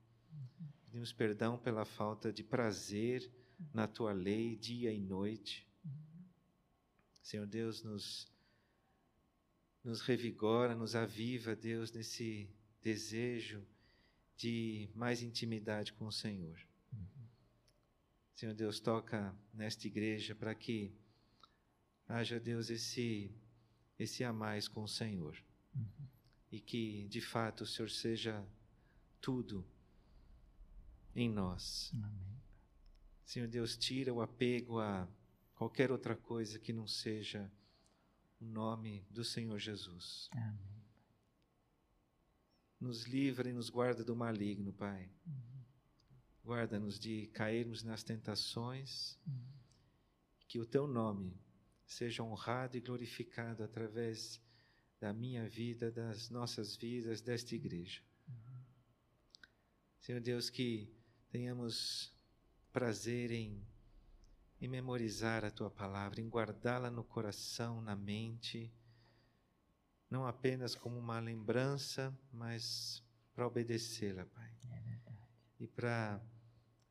Pedimos 0.84 1.12
perdão 1.12 1.58
pela 1.58 1.84
falta 1.84 2.32
de 2.32 2.44
prazer 2.44 3.28
na 3.74 3.88
tua 3.88 4.12
lei, 4.12 4.54
dia 4.54 4.92
e 4.92 5.00
noite. 5.00 5.68
Senhor 7.20 7.48
Deus, 7.48 7.82
nos, 7.82 8.32
nos 9.82 10.02
revigora, 10.02 10.76
nos 10.76 10.94
aviva, 10.94 11.56
Deus, 11.56 11.90
nesse 11.90 12.48
desejo 12.80 13.66
de 14.36 14.88
mais 14.94 15.20
intimidade 15.20 15.92
com 15.94 16.06
o 16.06 16.12
Senhor. 16.12 16.64
Senhor 18.34 18.54
Deus, 18.54 18.78
toca 18.78 19.34
nesta 19.52 19.88
igreja 19.88 20.32
para 20.32 20.54
que 20.54 20.94
haja, 22.08 22.38
Deus, 22.38 22.70
esse, 22.70 23.30
esse 23.98 24.24
a 24.24 24.32
mais 24.32 24.68
com 24.68 24.82
o 24.82 24.88
Senhor. 24.88 25.36
Uhum. 25.74 26.06
E 26.50 26.60
que, 26.60 27.06
de 27.08 27.20
fato, 27.20 27.64
o 27.64 27.66
Senhor 27.66 27.90
seja 27.90 28.46
tudo 29.20 29.66
em 31.14 31.28
nós. 31.28 31.90
Amém. 31.94 32.40
Senhor 33.24 33.48
Deus, 33.48 33.76
tira 33.76 34.14
o 34.14 34.20
apego 34.20 34.78
a 34.78 35.08
qualquer 35.54 35.90
outra 35.90 36.14
coisa 36.14 36.58
que 36.58 36.72
não 36.72 36.86
seja 36.86 37.50
o 38.40 38.44
nome 38.44 39.04
do 39.10 39.24
Senhor 39.24 39.58
Jesus. 39.58 40.28
Amém. 40.32 40.76
Nos 42.78 43.04
livra 43.04 43.48
e 43.48 43.52
nos 43.52 43.70
guarda 43.70 44.04
do 44.04 44.14
maligno, 44.14 44.72
Pai. 44.72 45.10
Uhum. 45.26 45.64
Guarda-nos 46.44 47.00
de 47.00 47.26
cairmos 47.28 47.82
nas 47.82 48.04
tentações. 48.04 49.18
Que 50.46 50.60
o 50.60 50.66
teu 50.66 50.86
nome 50.86 51.36
seja 51.86 52.22
honrado 52.22 52.76
e 52.76 52.80
glorificado 52.80 53.62
através 53.62 54.40
da 55.00 55.12
minha 55.12 55.48
vida, 55.48 55.90
das 55.90 56.28
nossas 56.30 56.76
vidas, 56.76 57.20
desta 57.20 57.54
igreja. 57.54 58.02
Senhor 60.00 60.20
Deus, 60.20 60.50
que 60.50 60.92
tenhamos 61.30 62.12
prazer 62.72 63.30
em, 63.30 63.64
em 64.60 64.68
memorizar 64.68 65.44
a 65.44 65.50
tua 65.50 65.70
palavra, 65.70 66.20
em 66.20 66.28
guardá-la 66.28 66.90
no 66.90 67.04
coração, 67.04 67.80
na 67.80 67.96
mente, 67.96 68.72
não 70.10 70.26
apenas 70.26 70.74
como 70.74 70.98
uma 70.98 71.18
lembrança, 71.18 72.16
mas 72.32 73.02
para 73.34 73.46
obedecê-la, 73.46 74.24
Pai. 74.26 74.50
É 74.70 74.96
e 75.58 75.66
para 75.66 76.20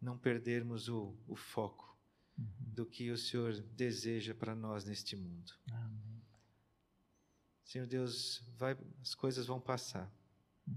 não 0.02 0.18
perdermos 0.18 0.90
o, 0.90 1.16
o 1.28 1.36
foco 1.36 1.85
uhum. 2.38 2.46
do 2.74 2.86
que 2.86 3.12
o 3.12 3.18
Senhor 3.18 3.54
deseja 3.76 4.34
para 4.34 4.56
nós 4.56 4.86
neste 4.86 5.16
mundo. 5.16 5.54
Amém. 5.72 6.22
Senhor 7.64 7.88
Deus, 7.88 8.44
vai, 8.58 8.78
as 9.02 9.16
coisas 9.16 9.48
vão 9.48 9.60
passar. 9.60 10.12
Uhum. 10.68 10.76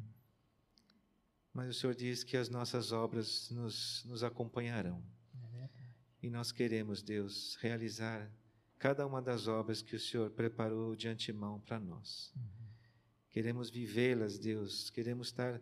Mas 1.52 1.76
o 1.76 1.78
Senhor 1.78 1.94
diz 1.94 2.24
que 2.24 2.36
as 2.36 2.48
nossas 2.48 2.92
obras 2.92 3.50
nos, 3.50 4.04
nos 4.04 4.24
acompanharão. 4.24 5.02
É 5.54 5.68
e 6.22 6.30
nós 6.30 6.50
queremos, 6.50 7.02
Deus, 7.02 7.56
realizar 7.60 8.30
cada 8.78 9.06
uma 9.06 9.20
das 9.20 9.46
obras 9.46 9.82
que 9.82 9.94
o 9.94 10.00
Senhor 10.00 10.30
preparou 10.30 10.96
de 10.96 11.08
antemão 11.08 11.60
para 11.60 11.78
nós. 11.78 12.32
Uhum. 12.34 12.68
Queremos 13.30 13.70
vivê-las, 13.70 14.38
Deus. 14.38 14.90
Queremos 14.90 15.28
estar 15.28 15.60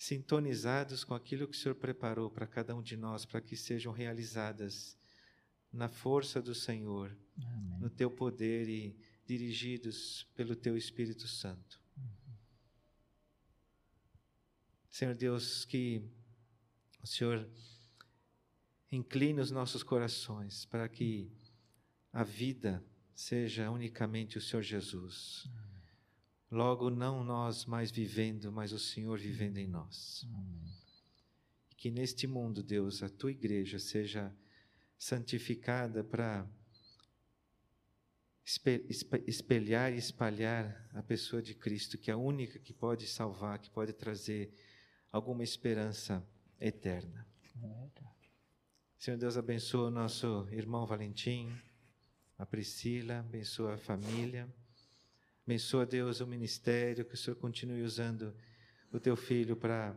sintonizados 0.00 1.04
com 1.04 1.12
aquilo 1.12 1.46
que 1.46 1.54
o 1.54 1.60
Senhor 1.60 1.74
preparou 1.74 2.30
para 2.30 2.46
cada 2.46 2.74
um 2.74 2.80
de 2.80 2.96
nós, 2.96 3.26
para 3.26 3.38
que 3.38 3.54
sejam 3.54 3.92
realizadas 3.92 4.96
na 5.70 5.90
força 5.90 6.40
do 6.40 6.54
Senhor, 6.54 7.14
Amém. 7.36 7.80
no 7.80 7.90
teu 7.90 8.10
poder 8.10 8.66
e 8.66 8.96
dirigidos 9.26 10.26
pelo 10.34 10.56
teu 10.56 10.74
Espírito 10.74 11.28
Santo. 11.28 11.78
Uhum. 11.98 12.34
Senhor 14.88 15.14
Deus, 15.14 15.66
que 15.66 16.02
o 17.02 17.06
Senhor 17.06 17.46
incline 18.90 19.38
os 19.38 19.50
nossos 19.50 19.82
corações 19.82 20.64
para 20.64 20.88
que 20.88 21.30
a 22.10 22.24
vida 22.24 22.82
seja 23.14 23.70
unicamente 23.70 24.38
o 24.38 24.40
Senhor 24.40 24.62
Jesus. 24.62 25.44
Amém 25.46 25.69
Logo, 26.50 26.90
não 26.90 27.22
nós 27.22 27.64
mais 27.64 27.90
vivendo, 27.90 28.50
mas 28.50 28.72
o 28.72 28.78
Senhor 28.78 29.18
vivendo 29.18 29.58
em 29.58 29.68
nós. 29.68 30.26
Amém. 30.34 30.74
Que 31.76 31.90
neste 31.90 32.26
mundo, 32.26 32.62
Deus, 32.62 33.02
a 33.02 33.08
tua 33.08 33.30
igreja 33.30 33.78
seja 33.78 34.34
santificada 34.98 36.02
para 36.02 36.46
espelhar 39.26 39.92
e 39.92 39.96
espalhar 39.96 40.90
a 40.92 41.02
pessoa 41.02 41.40
de 41.40 41.54
Cristo, 41.54 41.96
que 41.96 42.10
é 42.10 42.14
a 42.14 42.18
única 42.18 42.58
que 42.58 42.72
pode 42.72 43.06
salvar, 43.06 43.60
que 43.60 43.70
pode 43.70 43.92
trazer 43.92 44.52
alguma 45.12 45.44
esperança 45.44 46.26
eterna. 46.60 47.26
Senhor 48.98 49.16
Deus, 49.16 49.36
abençoa 49.36 49.86
o 49.86 49.90
nosso 49.90 50.48
irmão 50.50 50.84
Valentim, 50.84 51.50
a 52.36 52.44
Priscila, 52.44 53.20
abençoa 53.20 53.74
a 53.74 53.78
família. 53.78 54.48
Abençoa, 55.50 55.84
Deus, 55.84 56.20
o 56.20 56.28
ministério, 56.28 57.04
que 57.04 57.14
o 57.14 57.16
Senhor 57.16 57.34
continue 57.34 57.82
usando 57.82 58.32
o 58.92 59.00
teu 59.00 59.16
filho 59.16 59.56
para 59.56 59.96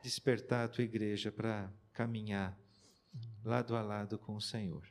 despertar 0.00 0.64
a 0.64 0.68
tua 0.68 0.84
igreja, 0.84 1.32
para 1.32 1.68
caminhar 1.92 2.56
lado 3.44 3.74
a 3.74 3.82
lado 3.82 4.16
com 4.16 4.36
o 4.36 4.40
Senhor. 4.40 4.86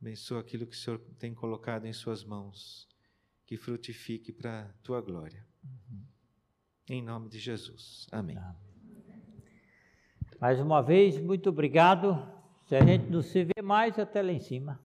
Abençoa 0.00 0.40
aquilo 0.40 0.66
que 0.66 0.74
o 0.74 0.78
Senhor 0.78 0.98
tem 1.18 1.34
colocado 1.34 1.84
em 1.84 1.92
suas 1.92 2.24
mãos, 2.24 2.88
que 3.44 3.58
frutifique 3.58 4.32
para 4.32 4.62
a 4.62 4.72
tua 4.82 5.02
glória. 5.02 5.46
Em 6.88 7.02
nome 7.02 7.28
de 7.28 7.38
Jesus. 7.38 8.06
Amém. 8.10 8.38
Mais 10.40 10.58
uma 10.58 10.80
vez, 10.80 11.20
muito 11.20 11.50
obrigado. 11.50 12.26
Se 12.64 12.74
a 12.74 12.82
gente 12.82 13.04
não 13.10 13.20
se 13.20 13.44
vê 13.44 13.60
mais, 13.60 13.98
até 13.98 14.22
lá 14.22 14.32
em 14.32 14.40
cima. 14.40 14.72